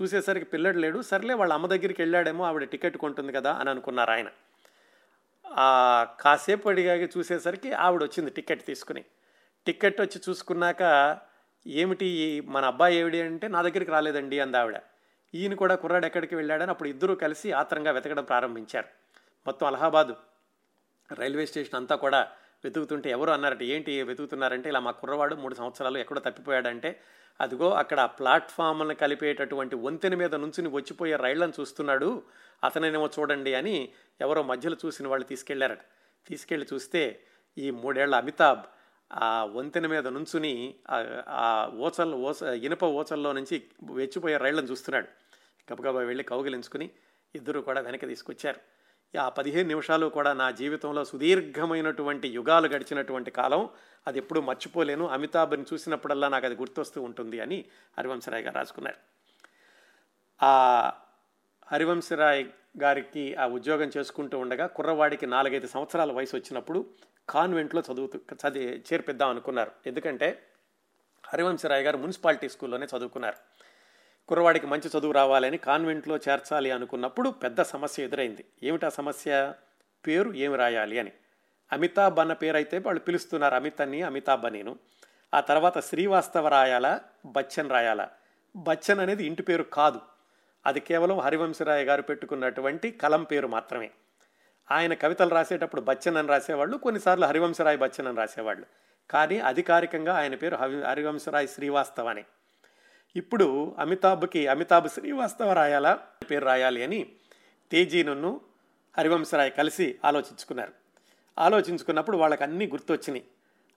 చూసేసరికి 0.02 0.46
పిల్లడు 0.46 0.78
లేడు. 0.78 1.02
సర్లే 1.02 1.34
వాళ్ళ 1.34 1.54
అమ్మ 1.54 1.68
దగ్గరికి 1.68 2.02
వెళ్ళాడేమో 2.02 2.44
ఆవిడ 2.46 2.64
టికెట్ 2.64 2.98
కొంటుంది 2.98 3.34
కదా 3.34 3.54
అని 3.54 3.70
అనుకున్నారు 3.70 4.12
ఆయన. 4.12 4.30
కాసేపు 6.20 6.70
అడిగాక 6.70 7.18
చూసేసరికి 7.18 7.72
ఆవిడ 7.72 8.04
వచ్చింది 8.04 8.32
టికెట్ 8.32 8.66
తీసుకుని. 8.66 9.04
టికెట్ 9.66 10.02
వచ్చి 10.02 10.22
చూసుకున్నాక 10.30 10.84
ఏమిటి 11.68 12.42
మన 12.46 12.66
అబ్బాయి 12.66 12.98
ఏమిటి 12.98 13.22
అంటే 13.22 13.48
నా 13.48 13.62
దగ్గరికి 13.62 13.92
రాలేదండి 13.92 14.40
అంది 14.40 14.58
ఆవిడ. 14.58 14.78
ఈయన 15.34 15.54
కూడా 15.54 15.76
కుర్రాడు 15.76 16.06
ఎక్కడికి 16.06 16.36
వెళ్ళాడని 16.36 16.70
అప్పుడు 16.70 16.90
ఇద్దరూ 16.90 17.16
కలిసి 17.16 17.52
ఆత్రంగా 17.52 17.92
వెతకడం 17.92 18.24
ప్రారంభించారు. 18.24 18.88
మొత్తం 19.48 19.68
అలహాబాదు 19.68 20.16
రైల్వే 21.20 21.46
స్టేషన్ 21.46 21.76
అంతా 21.76 21.96
కూడా 21.96 22.28
వెతుకుతుంటే 22.64 23.10
ఎవరు 23.10 23.32
అన్నారట 23.32 23.64
ఏంటి 23.64 24.04
వెతుకుతున్నారంటే 24.04 24.70
ఇలా 24.70 24.80
మా 24.80 24.92
కుర్రవాడు 24.92 25.36
మూడు 25.36 25.56
సంవత్సరాలు 25.56 25.98
ఎక్కడో 25.98 26.20
తప్పిపోయాడంటే 26.20 27.02
అదిగో 27.42 27.70
అక్కడ 27.72 28.02
ప్లాట్ఫామ్లను 28.20 28.96
కలిపేటటువంటి 28.96 29.76
వంతెన 29.76 30.16
మీద 30.16 30.36
నుంచుని 30.36 30.70
వచ్చిపోయే 30.70 31.16
రైళ్ళను 31.16 31.54
చూస్తున్నాడు 31.60 32.24
అతనేమో 32.64 33.10
చూడండి 33.20 33.54
అని 33.54 33.90
ఎవరో 34.22 34.44
మధ్యలో 34.44 34.78
చూసిన 34.86 35.08
వాళ్ళు 35.08 35.26
తీసుకెళ్ళారట. 35.26 35.80
తీసుకెళ్ళి 36.28 36.68
చూస్తే 36.74 37.24
ఈ 37.58 37.70
మూడేళ్ళ 37.72 38.16
అమితాబ్ 38.16 38.64
ఆ 39.14 39.44
వంతెన 39.44 39.88
మీద 39.88 40.08
నుంచుని 40.08 40.76
ఆ- 41.28 41.72
ఓచల్ 41.78 42.14
ఓచ 42.14 42.56
ఇనుప 42.56 42.84
ఓచల్లో 42.86 43.34
నుంచి 43.34 43.64
వెచ్చిపోయే 43.84 44.38
రైళ్ళను 44.38 44.66
చూస్తున్నాడు. 44.66 45.08
గబగబా 45.74 46.00
వెళ్ళి 46.00 46.24
కౌగిలించుకుని 46.24 46.90
ఇద్దరు 47.36 47.60
కూడా 47.60 47.82
వెనక్కి 47.82 48.08
తీసుకొచ్చారు. 48.08 48.60
ఆ 49.20 49.30
పదిహేను 49.30 49.68
నిమిషాలు 49.68 50.08
కూడా 50.08 50.34
నా 50.34 50.52
జీవితంలో 50.52 51.06
సుదీర్ఘమైనటువంటి 51.06 52.28
యుగాలు 52.28 52.68
గడిచినటువంటి 52.68 53.32
కాలం 53.32 53.70
అది 54.08 54.18
ఎప్పుడూ 54.18 54.42
మర్చిపోలేను. 54.42 55.08
అమితాబ్ని 55.08 55.66
చూసినప్పుడల్లా 55.74 56.28
నాకు 56.28 56.46
అది 56.46 56.56
గుర్తొస్తూ 56.56 57.02
ఉంటుంది 57.02 57.40
అని 57.40 57.66
హరివంశరాయ్ 57.98 58.44
గారు 58.44 58.56
రాసుకున్నారు. 58.56 58.98
ఆ 60.46 60.92
హరివంశరాయ్ 61.72 62.46
గారికి 62.82 63.36
ఆ 63.36 63.48
ఉద్యోగం 63.48 63.92
చేసుకుంటూ 63.98 64.40
ఉండగా 64.40 64.68
కుర్రవాడికి 64.68 65.26
నాలుగైదు 65.26 65.68
సంవత్సరాల 65.68 66.12
వయసు 66.12 66.36
వచ్చినప్పుడు 66.36 66.86
కాన్వెంట్లో 67.32 67.84
చదువుతూ 67.94 68.20
చదివి 68.34 68.84
చేర్పిద్దాం 68.94 69.30
అనుకున్నారు. 69.30 69.72
ఎందుకంటే 69.86 70.48
హరివంశరాయ్ 71.26 71.84
గారు 71.84 71.98
మున్సిపాలిటీ 71.98 72.50
స్కూల్లోనే 72.50 72.88
చదువుకున్నారు. 72.98 73.38
కుర్రవాడికి 74.28 74.68
మంచి 74.68 75.00
చదువు 75.00 75.12
రావాలని 75.12 75.58
కాన్వెంట్లో 75.58 76.18
చేర్చాలి 76.18 76.72
అనుకున్నప్పుడు 76.72 77.30
పెద్ద 77.30 77.62
సమస్య 77.62 78.04
ఎదురైంది. 78.04 78.46
ఏమిటా 78.64 78.90
సమస్య? 78.90 79.54
పేరు 80.08 80.34
ఏమి 80.34 80.58
రాయాలి 80.58 81.00
అని. 81.00 81.12
అమితాబ్ 81.72 82.20
అన్న 82.20 82.34
పేరు 82.34 82.56
అయితే 82.56 82.78
వాళ్ళు 82.78 83.00
పిలుస్తున్నారు. 83.00 83.56
అమిత్ 83.56 83.82
అని 83.82 84.02
అమితాబ్ 84.02 84.54
నేను 84.54 84.80
ఆ 85.34 85.40
తర్వాత 85.40 85.80
శ్రీవాస్తవ 85.80 86.48
రాయాలా 86.48 87.02
బచ్చన్ 87.26 87.72
రాయాలా? 87.72 88.10
బచ్చన్ 88.56 89.00
అనేది 89.00 89.26
ఇంటి 89.26 89.44
పేరు 89.44 89.64
కాదు. 89.64 90.02
అది 90.66 90.80
కేవలం 90.80 91.20
హరివంశరాయ్ 91.20 91.86
గారు 91.86 92.02
పెట్టుకున్నటువంటి 92.02 92.92
కలం 92.92 93.24
పేరు 93.24 93.48
మాత్రమే. 93.48 93.92
ఆయన 94.72 94.94
కవితలు 94.94 95.30
రాసేటప్పుడు 95.30 95.82
బచ్చన్ 95.82 96.18
అని 96.18 96.28
రాసేవాళ్ళు 96.28 96.78
కొన్నిసార్లు 96.78 97.26
హరివంశరాయ్ 97.26 97.78
బచ్చన్ 97.78 98.08
అని 98.08 98.18
రాసేవాళ్ళు. 98.18 98.66
కానీ 99.10 99.40
అధికారికంగా 99.40 100.18
ఆయన 100.18 100.36
పేరు 100.36 100.56
హరి 100.56 100.84
హరివంశరాయ్ 100.84 101.48
శ్రీవాస్తవ 101.48 102.08
అని 102.08 102.24
ఇప్పుడు 103.16 103.76
అమితాబ్కి 103.80 104.48
అమితాబ్ 104.48 104.88
శ్రీవాస్తవ 104.88 105.54
రాయాలా? 105.54 106.00
పేరు 106.32 106.46
రాయాలి 106.46 106.84
అని 106.84 107.10
తేజీను 107.72 108.42
హరివంశరాయ్ 108.98 109.52
కలిసి 109.52 110.00
ఆలోచించుకున్నారు. 110.06 110.72
ఆలోచించుకున్నప్పుడు 111.40 112.18
వాళ్ళకి 112.18 112.44
అన్నీ 112.44 112.68
గుర్తొచ్చినాయి. 112.68 113.26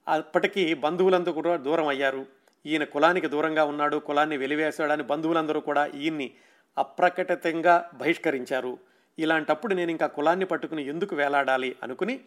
అప్పటికీ 0.09 0.75
బంధువులందరూ 0.75 1.33
కూడా 1.33 1.57
దూరం 1.57 1.87
అయ్యారు. 1.87 2.27
ఈయన 2.67 2.85
కులానికి 2.85 3.27
దూరంగా 3.27 3.65
ఉన్నాడు 3.65 3.97
కులాన్ని 3.97 4.37
వెలివేశాడని 4.37 5.03
బంధువులందరూ 5.03 5.61
కూడా 5.61 5.87
ఈయన్ని 5.87 6.35
అప్రకటితంగా 6.79 7.91
బహిష్కరించారు. 7.95 8.79
ఇలాంటప్పుడు 9.19 9.75
నేను 9.75 9.91
ఇంకా 9.91 10.07
కులాన్ని 10.07 10.45
పట్టుకుని 10.45 10.87
ఎందుకు 10.87 11.17
వేలాడాలి 11.17 11.77
అనుకుని 11.83 12.21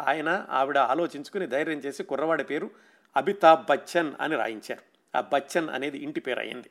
ఆయన 0.00 0.46
ఆవిడ 0.50 0.78
ఆలోచించుకుని 0.78 1.46
ధైర్యం 1.46 1.78
చేసి 1.78 2.02
కుర్రవాడి 2.02 2.44
పేరు 2.44 2.70
అమితాబ్ 3.16 3.66
బచ్చన్ 3.70 4.12
అని 4.20 4.36
రాయించారు. 4.36 4.82
ఆ 5.18 5.20
బచ్చన్ 5.20 5.70
అనేది 5.70 5.98
ఇంటి 5.98 6.20
పేరు 6.20 6.40
అయింది. 6.40 6.70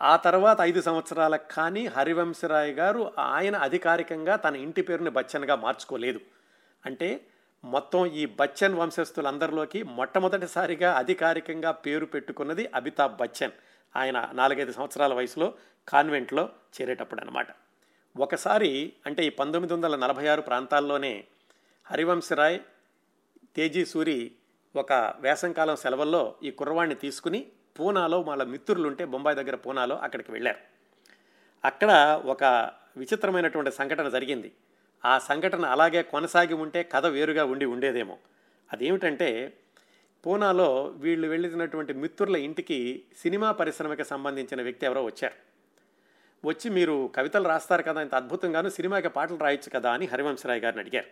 ఆ 0.00 0.16
తర్వాత 0.16 0.60
ఐదు 0.60 0.80
సంవత్సరాలకు 0.80 1.54
కానీ 1.54 1.86
హరివంశరాయ్ 1.86 2.74
గారు 2.74 3.12
ఆయన 3.18 3.56
అధికారికంగా 3.56 4.36
తన 4.36 4.56
ఇంటి 4.56 4.82
పేరుని 4.82 5.10
బచ్చన్గా 5.10 5.54
మార్చుకోలేదు. 5.54 6.20
అంటే 6.86 7.20
మొత్తం 7.64 8.06
ఈ 8.06 8.26
బచ్చన్ 8.26 8.74
వంశస్థులందరిలోకి 8.74 9.82
మొట్టమొదటిసారిగా 9.82 10.94
అధికారికంగా 10.94 11.70
పేరు 11.70 12.06
పెట్టుకున్నది 12.06 12.70
అమితాబ్ 12.74 13.16
బచ్చన్. 13.16 13.52
ఆయన 13.96 14.30
నాలుగైదు 14.32 14.72
సంవత్సరాల 14.72 15.14
వయసులో 15.14 15.54
కాన్వెంట్లో 15.88 16.48
చేరేటప్పుడు 16.80 17.20
అనమాట 17.20 17.46
ఒకసారి 18.22 18.70
అంటే 19.06 19.20
ఈ 19.26 19.30
పంతొమ్మిది 19.30 19.72
వందల 19.74 19.96
నలభై 19.96 20.26
ఆరు 20.26 20.42
ప్రాంతాల్లోనే 20.42 21.24
హరివంశరాయ్ 21.86 22.58
తేజీ 23.56 23.84
సూరి 23.84 24.16
ఒక 24.76 24.92
వేసంకాలం 25.20 25.76
సెలవుల్లో 25.76 26.34
ఈ 26.42 26.50
కుర్రవాణ్ణి 26.50 26.94
తీసుకుని 26.94 27.40
పూనాలో 27.78 28.18
వాళ్ళ 28.20 28.42
మిత్రులుంటే 28.44 29.04
బొంబాయి 29.04 29.36
దగ్గర 29.36 29.54
పూనాలో 29.54 29.96
అక్కడికి 29.96 30.30
వెళ్ళారు. 30.32 30.60
అక్కడ 31.64 31.90
ఒక 32.24 32.44
విచిత్రమైనటువంటి 32.96 33.70
సంఘటన 33.70 34.08
జరిగింది. 34.08 34.50
ఆ 35.04 35.18
సంఘటన 35.18 35.64
అలాగే 35.64 36.02
కొనసాగి 36.02 36.54
ఉంటే 36.54 36.82
కథ 36.94 37.06
వేరుగా 37.06 37.44
ఉండి 37.44 37.64
ఉండేదేమో. 37.64 38.16
అదేమిటంటే 38.72 39.30
పూనాలో 40.24 40.68
వీళ్ళు 40.96 41.28
వెళ్ళినటువంటి 41.28 41.92
మిత్రుల 41.92 42.36
ఇంటికి 42.36 43.04
సినిమా 43.22 43.50
పరిశ్రమకి 43.52 44.04
సంబంధించిన 44.04 44.62
వ్యక్తి 44.62 44.86
ఎవరో 44.86 45.04
వచ్చారు. 45.04 45.49
వచ్చి 46.44 46.70
మీరు 46.70 47.10
కవితలు 47.16 47.48
రాస్తారు 47.48 47.82
కదా 47.82 48.02
ఇంత 48.02 48.14
అద్భుతంగాను 48.14 48.68
సినిమాకి 48.68 49.08
పాటలు 49.08 49.36
రాయొచ్చు 49.36 49.70
కదా 49.74 49.92
అని 49.92 50.06
హరివంశరాయ్ 50.06 50.60
గారిని 50.60 50.80
అడిగారు. 50.80 51.06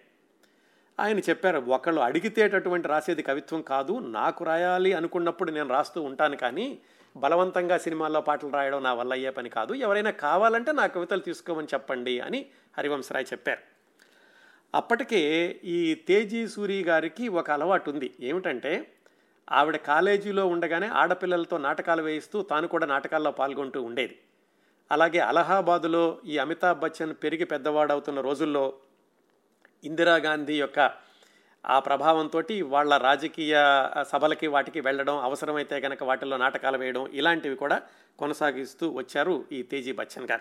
ఆయన 1.01 1.19
చెప్పారు 1.19 1.59
ఒకళ్ళు 1.59 2.01
అడిగితేటటువంటి 2.01 2.88
రాసేది 2.88 3.23
కవిత్వం 3.23 3.63
కాదు 3.63 3.98
నాకు 3.98 4.44
రాయాలి 4.44 4.92
అనుకున్నప్పుడు 4.92 5.50
నేను 5.50 5.69
రాస్తూ 5.69 6.02
ఉంటాను 6.02 6.37
కానీ 6.37 6.79
బలవంతంగా 7.17 7.79
సినిమాల్లో 7.79 8.21
పాటలు 8.21 8.50
రాయడం 8.50 8.83
నా 8.83 8.94
వల్ల 8.94 9.13
అయ్యే 9.13 9.31
పని 9.31 9.48
కాదు 9.48 9.75
ఎవరైనా 9.75 10.11
కావాలంటే 10.11 10.73
నా 10.73 10.87
కవితలు 10.87 11.21
తీసుకోమని 11.21 11.67
చెప్పండి 11.75 12.21
అని 12.21 12.46
హరివంశరాయ్ 12.79 13.27
చెప్పారు. 13.33 13.61
అప్పటికే 14.75 15.21
ఈ 15.65 15.94
తేజీ 15.94 16.48
సూరి 16.48 16.83
గారికి 16.83 17.29
ఒక 17.29 17.50
అలవాటు 17.50 17.90
ఉంది. 17.90 18.15
ఏమిటంటే 18.21 18.92
ఆవిడ 19.52 19.77
కాలేజీలో 19.77 20.46
ఉండగానే 20.46 20.87
ఆడపిల్లలతో 20.87 21.59
నాటకాలు 21.59 22.02
వేయిస్తూ 22.02 22.42
తాను 22.42 22.69
కూడా 22.69 22.87
నాటకాల్లో 22.87 23.31
పాల్గొంటూ 23.31 23.83
ఉండేది. 23.83 24.19
అలాగే 24.93 25.19
అలహాబాదులో 25.19 26.19
ఈ 26.27 26.39
అమితాబ్ 26.39 26.81
బచ్చన్ 26.81 27.15
పెరిగి 27.23 27.45
పెద్దవాడవుతున్న 27.45 28.21
రోజుల్లో 28.21 28.75
ఇందిరాగాంధీ 29.85 30.59
యొక్క 30.59 30.93
ఆ 31.67 31.79
ప్రభావంతో 31.79 32.43
వాళ్ళ 32.63 32.97
రాజకీయ 32.97 33.57
సభలకి 34.03 34.47
వాటికి 34.47 34.81
వెళ్ళడం 34.81 35.19
అవసరమైతే 35.19 35.81
కనుక 35.81 36.03
వాటిల్లో 36.03 36.37
నాటకాలు 36.37 36.79
వేయడం 36.79 37.07
ఇలాంటివి 37.07 37.57
కూడా 37.57 37.83
కొనసాగిస్తూ 38.19 38.91
వచ్చారు 38.91 39.45
ఈ 39.53 39.63
తేజీ 39.63 39.93
బచ్చన్ 39.93 40.29
గారు. 40.31 40.41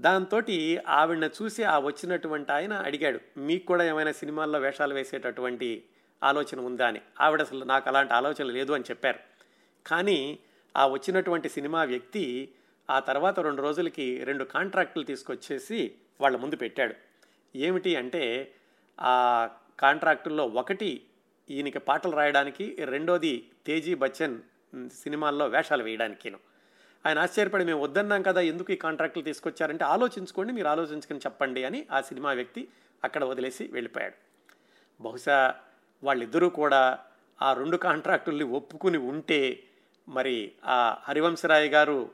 దాంతో 0.00 0.42
ఆవిడని 0.88 1.26
చూసి 1.26 1.62
ఆ 1.62 1.78
వచ్చినటువంటి 1.78 2.52
ఆయన 2.52 2.72
అడిగాడు 2.72 3.20
మీకు 3.36 3.66
కూడా 3.66 3.84
ఏమైనా 3.84 4.12
సినిమాల్లో 4.12 4.58
వేషాలు 4.58 4.94
వేసేటటువంటి 4.94 5.84
ఆలోచన 6.24 6.60
ఉందా? 6.60 6.86
అని. 6.86 7.00
ఆవిడ 7.20 7.40
అసలు 7.40 7.64
నాకు 7.64 7.88
అలాంటి 7.88 8.14
ఆలోచన 8.14 8.44
లేదు 8.44 8.72
అని 8.72 8.84
చెప్పారు. 8.90 9.18
కానీ 9.86 10.38
ఆ 10.76 10.86
వచ్చినటువంటి 10.86 11.48
సినిమా 11.48 11.84
వ్యక్తి 11.84 12.52
ఆ 12.90 12.98
తర్వాత 12.98 13.40
రెండు 13.40 13.62
రోజులకి 13.62 14.24
రెండు 14.24 14.44
కాంట్రాక్టులు 14.44 15.04
తీసుకొచ్చేసి 15.04 15.94
వాళ్ళ 16.20 16.36
ముందు 16.36 16.56
పెట్టాడు. 16.56 16.94
ఏమిటి 17.56 17.96
అంటే 17.96 18.52
ఆ 18.98 19.48
కాంట్రాక్టుల్లో 19.78 20.44
ఒకటి 20.46 20.90
ఈయనకి 21.50 21.78
పాటలు 21.78 22.16
రాయడానికి 22.16 22.76
రెండోది 22.84 23.50
తేజీ 23.66 23.94
బచ్చన్ 23.94 24.38
సినిమాల్లో 25.02 25.46
వేషాలు 25.46 25.82
వేయడానికిను. 25.82 26.38
ఆయన 27.06 27.18
ఆశ్చర్యపడి 27.18 27.64
మేము 27.64 27.80
వద్దన్నాం 27.82 28.22
కదా 28.22 28.40
ఎందుకు 28.40 28.72
ఈ 28.72 28.76
కాంట్రాక్టులు 28.76 29.24
తీసుకొచ్చారంటే 29.24 29.84
ఆలోచించుకోండి 29.84 30.52
మీరు 30.52 30.68
ఆలోచించుకొని 30.68 31.18
చెప్పండి 31.18 31.64
అని 31.64 31.86
ఆ 31.90 32.00
సినిమా 32.00 32.32
వ్యక్తి 32.32 32.68
అక్కడ 33.04 33.24
వదిలేసి 33.24 33.64
వెళ్ళిపోయాడు. 33.72 34.16
బహుశా 35.00 35.54
వాళ్ళిద్దరూ 36.02 36.48
కూడా 36.48 36.98
ఆ 37.42 37.52
రెండు 37.52 37.76
కాంట్రాక్టుల్ని 37.76 38.44
ఒప్పుకుని 38.44 38.98
ఉంటే 38.98 39.62
మరి 40.08 40.52
ఆ 40.64 40.96
హరివంశరాయ్ 41.02 41.68
గారు 41.68 42.10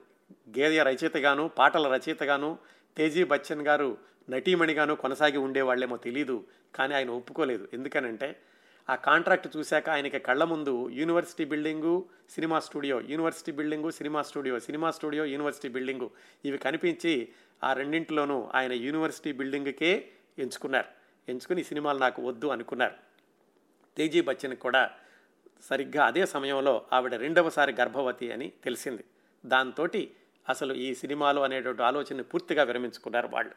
గేయ 0.58 0.82
రచయితగాను 0.82 1.48
పాటల 1.48 1.94
రచయితగాను 1.94 2.58
తేజీ 2.96 3.24
బచ్చన్ 3.24 3.62
గారు 3.62 3.98
నటీమణిగాను 4.30 4.96
కొనసాగి 4.96 5.36
ఉండేవాళ్ళేమో 5.36 5.96
తెలీదు 5.96 6.46
కానీ 6.74 6.94
ఆయన 6.94 7.10
ఒప్పుకోలేదు. 7.10 7.68
ఎందుకనంటే 7.72 8.42
ఆ 8.90 8.94
కాంట్రాక్ట్ 8.94 9.56
చూశాక 9.56 9.90
ఆయనకి 9.90 10.18
కళ్ళ 10.18 10.44
ముందు 10.44 10.88
university 10.88 11.44
building 11.44 12.08
cinema 12.30 12.60
studio 12.60 13.00
university 13.00 13.52
building 13.52 13.90
cinema 13.90 14.22
studio 14.22 14.60
cinema 14.60 14.90
studio 14.90 15.24
university 15.24 15.68
building 15.68 16.10
ఇవి 16.44 16.58
కనిపించి 16.58 17.28
ఆ 17.64 17.72
రెండింటిలోనూ 17.72 18.50
ఆయన 18.54 18.72
యూనివర్సిటీ 18.72 19.32
బిల్డింగ్కే 19.32 20.08
ఎంచుకున్నారు. 20.38 20.88
ఎంచుకుని 21.30 21.60
ఈ 21.60 21.64
సినిమాలు 21.64 21.98
నాకు 21.98 22.22
వద్దు 22.22 22.46
అనుకున్నారు. 22.46 22.94
తేజీ 23.96 24.20
బచ్చన్ 24.20 24.56
కూడా 24.56 24.90
సరిగ్గా 25.62 26.04
అదే 26.04 26.26
సమయంలో 26.26 26.86
ఆవిడ 26.92 27.14
రెండవసారి 27.14 27.72
గర్భవతి 27.80 28.32
అని 28.32 28.52
తెలిసింది. 28.64 29.04
దాంతో 29.44 29.88
అసలు 30.48 30.74
ఈ 30.74 30.94
సినిమాలు 30.94 31.40
అనేటువంటి 31.40 31.82
ఆలోచనని 31.82 32.22
పూర్తిగా 32.22 32.62
విరమించుకున్నారు 32.62 33.28
వాళ్ళు. 33.28 33.52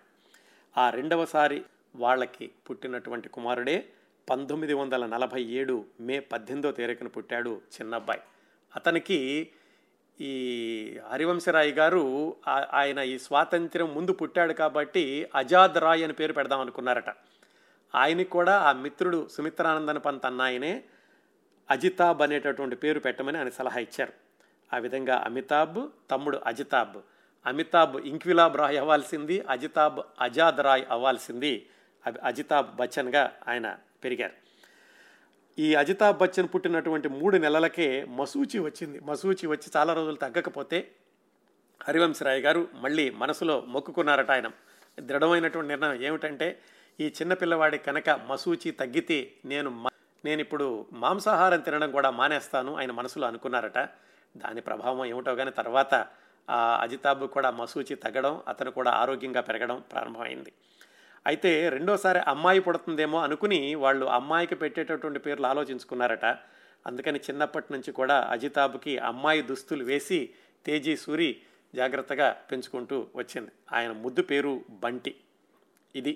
ఆ 0.78 0.90
రెండవసారి 0.90 1.66
వాళ్ళకి 1.96 2.52
పుట్టినటువంటి 2.70 3.30
కుమారుడే 3.30 3.90
పంతొమ్మిది 4.30 4.74
వందల 4.74 5.06
నలభై 5.06 5.44
ఏడు 5.44 5.86
మే 6.00 6.20
పద్దెనిమిదో 6.20 6.72
తేదీన 6.72 7.08
పుట్టాడు 7.08 7.50
చిన్నబ్బాయి. 7.50 8.20
అతనికి 8.76 9.50
ఈ 10.22 11.00
హరివంశరాయ్ 11.12 11.74
గారు 11.74 12.36
ఆయన 12.74 13.00
ఈ 13.00 13.20
స్వాతంత్ర్యం 13.20 13.96
ముందు 13.96 14.14
పుట్టాడు 14.14 14.54
కాబట్టి 14.54 15.30
అజాద్ 15.36 15.78
రాయ్ 15.78 16.04
అని 16.04 16.14
పేరు 16.14 16.34
పెడదాం 16.34 16.60
అనుకున్నారట. 16.60 17.10
ఆయనకి 17.96 18.30
కూడా 18.30 18.60
ఆ 18.60 18.72
మిత్రుడు 18.72 19.28
సుమిత్రానందన్ 19.32 20.00
పంత్ 20.06 20.26
అన్నాయనే 20.26 20.84
అజితాబ్ 21.70 22.22
అనేటటువంటి 22.22 22.76
పేరు 22.76 23.00
పెట్టమని 23.00 23.38
ఆయన 23.38 23.50
సలహా 23.50 23.80
ఇచ్చారు. 23.80 24.27
ఆ 24.74 24.78
విధంగా 24.78 25.24
అమితాబ్ 25.26 25.90
తమ్ముడు 26.12 26.42
అజితాబ్. 26.46 26.98
అమితాబ్ 27.46 27.96
ఇంక్విలాబ్ 27.96 28.58
రాయ్ 28.58 28.78
అవ్వాల్సింది 28.80 29.42
అజితాబ్ 29.42 30.00
అజాద్ 30.22 30.58
రాయ్ 30.62 30.86
అవ్వాల్సింది. 30.90 31.70
అజితాబ్ 32.24 32.76
బచ్చన్గా 32.76 33.34
ఆయన 33.48 33.78
పెరిగారు. 34.04 34.34
ఈ 35.60 35.76
అజితాబ్ 35.76 36.18
బచ్చన్ 36.18 36.48
పుట్టినటువంటి 36.56 37.08
మూడు 37.08 37.38
నెలలకే 37.38 38.06
మసూచి 38.06 38.60
వచ్చింది. 38.60 39.00
మసూచి 39.00 39.48
వచ్చి 39.48 39.72
చాలా 39.76 39.94
రోజులు 39.94 40.16
తగ్గకపోతే 40.16 40.92
హరివంశరాయ్ 41.88 42.42
గారు 42.42 42.68
మళ్ళీ 42.74 43.10
మనసులో 43.10 43.62
మొక్కుకున్నారట 43.68 44.32
ఆయన. 44.32 44.52
దృఢమైనటువంటి 45.00 45.68
నిర్ణయం 45.68 46.04
ఏమిటంటే 46.04 46.60
ఈ 47.00 47.08
చిన్నపిల్లవాడి 47.08 47.78
కనుక 47.78 48.10
మసూచి 48.10 48.72
తగ్గితే 48.72 49.32
నేను 49.46 49.90
నేను 50.26 50.42
ఇప్పుడు 50.42 50.86
మాంసాహారం 50.94 51.60
తినడం 51.60 51.92
కూడా 51.92 52.10
మానేస్తాను 52.10 52.78
ఆయన 52.78 52.92
మనసులో 52.92 53.28
అనుకున్నారట. 53.28 53.78
దాని 54.38 54.62
ప్రభావం 54.62 55.06
ఏమిటో 55.06 55.36
కానీ 55.36 55.52
తర్వాత 55.52 55.94
ఆ 56.50 56.60
అజితాబ్ 56.84 57.24
కూడా 57.28 57.50
మసూచి 57.52 57.96
తగ్గడం 57.96 58.42
అతను 58.48 58.72
కూడా 58.72 58.92
ఆరోగ్యంగా 58.92 59.42
పెరగడం 59.42 59.84
ప్రారంభమైంది. 59.92 60.52
అయితే 61.28 61.70
రెండోసారి 61.70 62.20
అమ్మాయి 62.20 62.60
పుడుతుందేమో 62.60 63.18
అనుకుని 63.20 63.76
వాళ్ళు 63.76 64.06
అమ్మాయికి 64.06 64.56
పెట్టేటటువంటి 64.56 65.20
పేర్లు 65.20 65.48
ఆలోచించుకున్నారట. 65.48 66.26
అందుకని 66.88 67.20
చిన్నప్పటి 67.20 67.74
నుంచి 67.74 67.92
కూడా 67.92 68.18
అజితాబ్కి 68.32 68.98
అమ్మాయి 68.98 69.42
దుస్తులు 69.42 69.84
వేసి 69.84 70.20
తేజీ 70.66 70.98
సూరి 70.98 71.30
జాగ్రత్తగా 71.76 72.28
పెంచుకుంటూ 72.52 73.08
వచ్చింది. 73.16 73.52
ఆయన 73.74 73.92
ముద్దు 73.92 74.22
పేరు 74.22 74.54
బంటి. 74.70 75.16
ఇది 75.96 76.14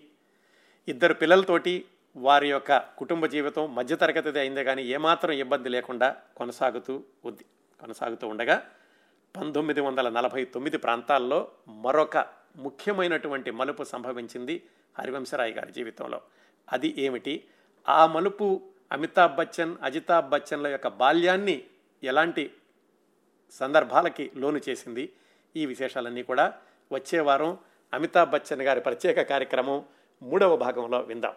ఇద్దరు 0.88 1.14
పిల్లలతోటి 1.14 1.86
వారి 2.16 2.48
యొక్క 2.50 2.78
కుటుంబ 2.78 3.26
జీవితం 3.26 3.76
మధ్యతరగతిది 3.76 4.40
అయిందే 4.40 4.64
కానీ 4.64 4.84
ఏమాత్రం 4.84 5.32
ఇబ్బంది 5.32 5.70
లేకుండా 5.70 6.16
కొనసాగుతూ 6.38 7.04
ఉంది. 7.26 7.46
కొనసాగుతూ 7.82 8.28
ఉండగా 8.28 8.72
పంతొమ్మిది 9.38 9.82
వందల 9.82 10.10
నలభై 10.10 10.46
తొమ్మిది 10.46 10.78
ప్రాంతాల్లో 10.78 11.52
మరొక 11.68 12.18
ముఖ్యమైనటువంటి 12.56 13.52
మలుపు 13.52 13.84
సంభవించింది 13.84 14.64
హరివంశరాయ్ 15.00 15.54
గారి 15.54 15.72
జీవితంలో. 15.72 16.22
అది 16.72 16.96
ఏమిటి? 16.98 17.48
ఆ 17.90 18.06
మలుపు 18.06 18.62
అమితాబ్ 18.92 19.36
బచ్చన్ 19.36 19.76
అజితాబ్ 19.82 20.30
బచ్చన్ల 20.30 20.68
యొక్క 20.68 20.88
బాల్యాన్ని 20.88 21.64
ఎలాంటి 22.04 22.54
సందర్భాలకి 23.52 24.32
లోను 24.36 24.62
చేసింది? 24.70 25.14
ఈ 25.56 25.66
విశేషాలన్నీ 25.66 26.24
కూడా 26.24 26.54
వచ్చే 26.92 27.20
వారం 27.20 27.58
అమితాబ్ 27.94 28.32
బచ్చన్ 28.32 28.62
గారి 28.62 28.82
ప్రత్యేక 28.82 29.22
కార్యక్రమం 29.22 29.86
మూడవ 30.22 30.58
భాగంలో 30.58 31.00
విందాం. 31.00 31.34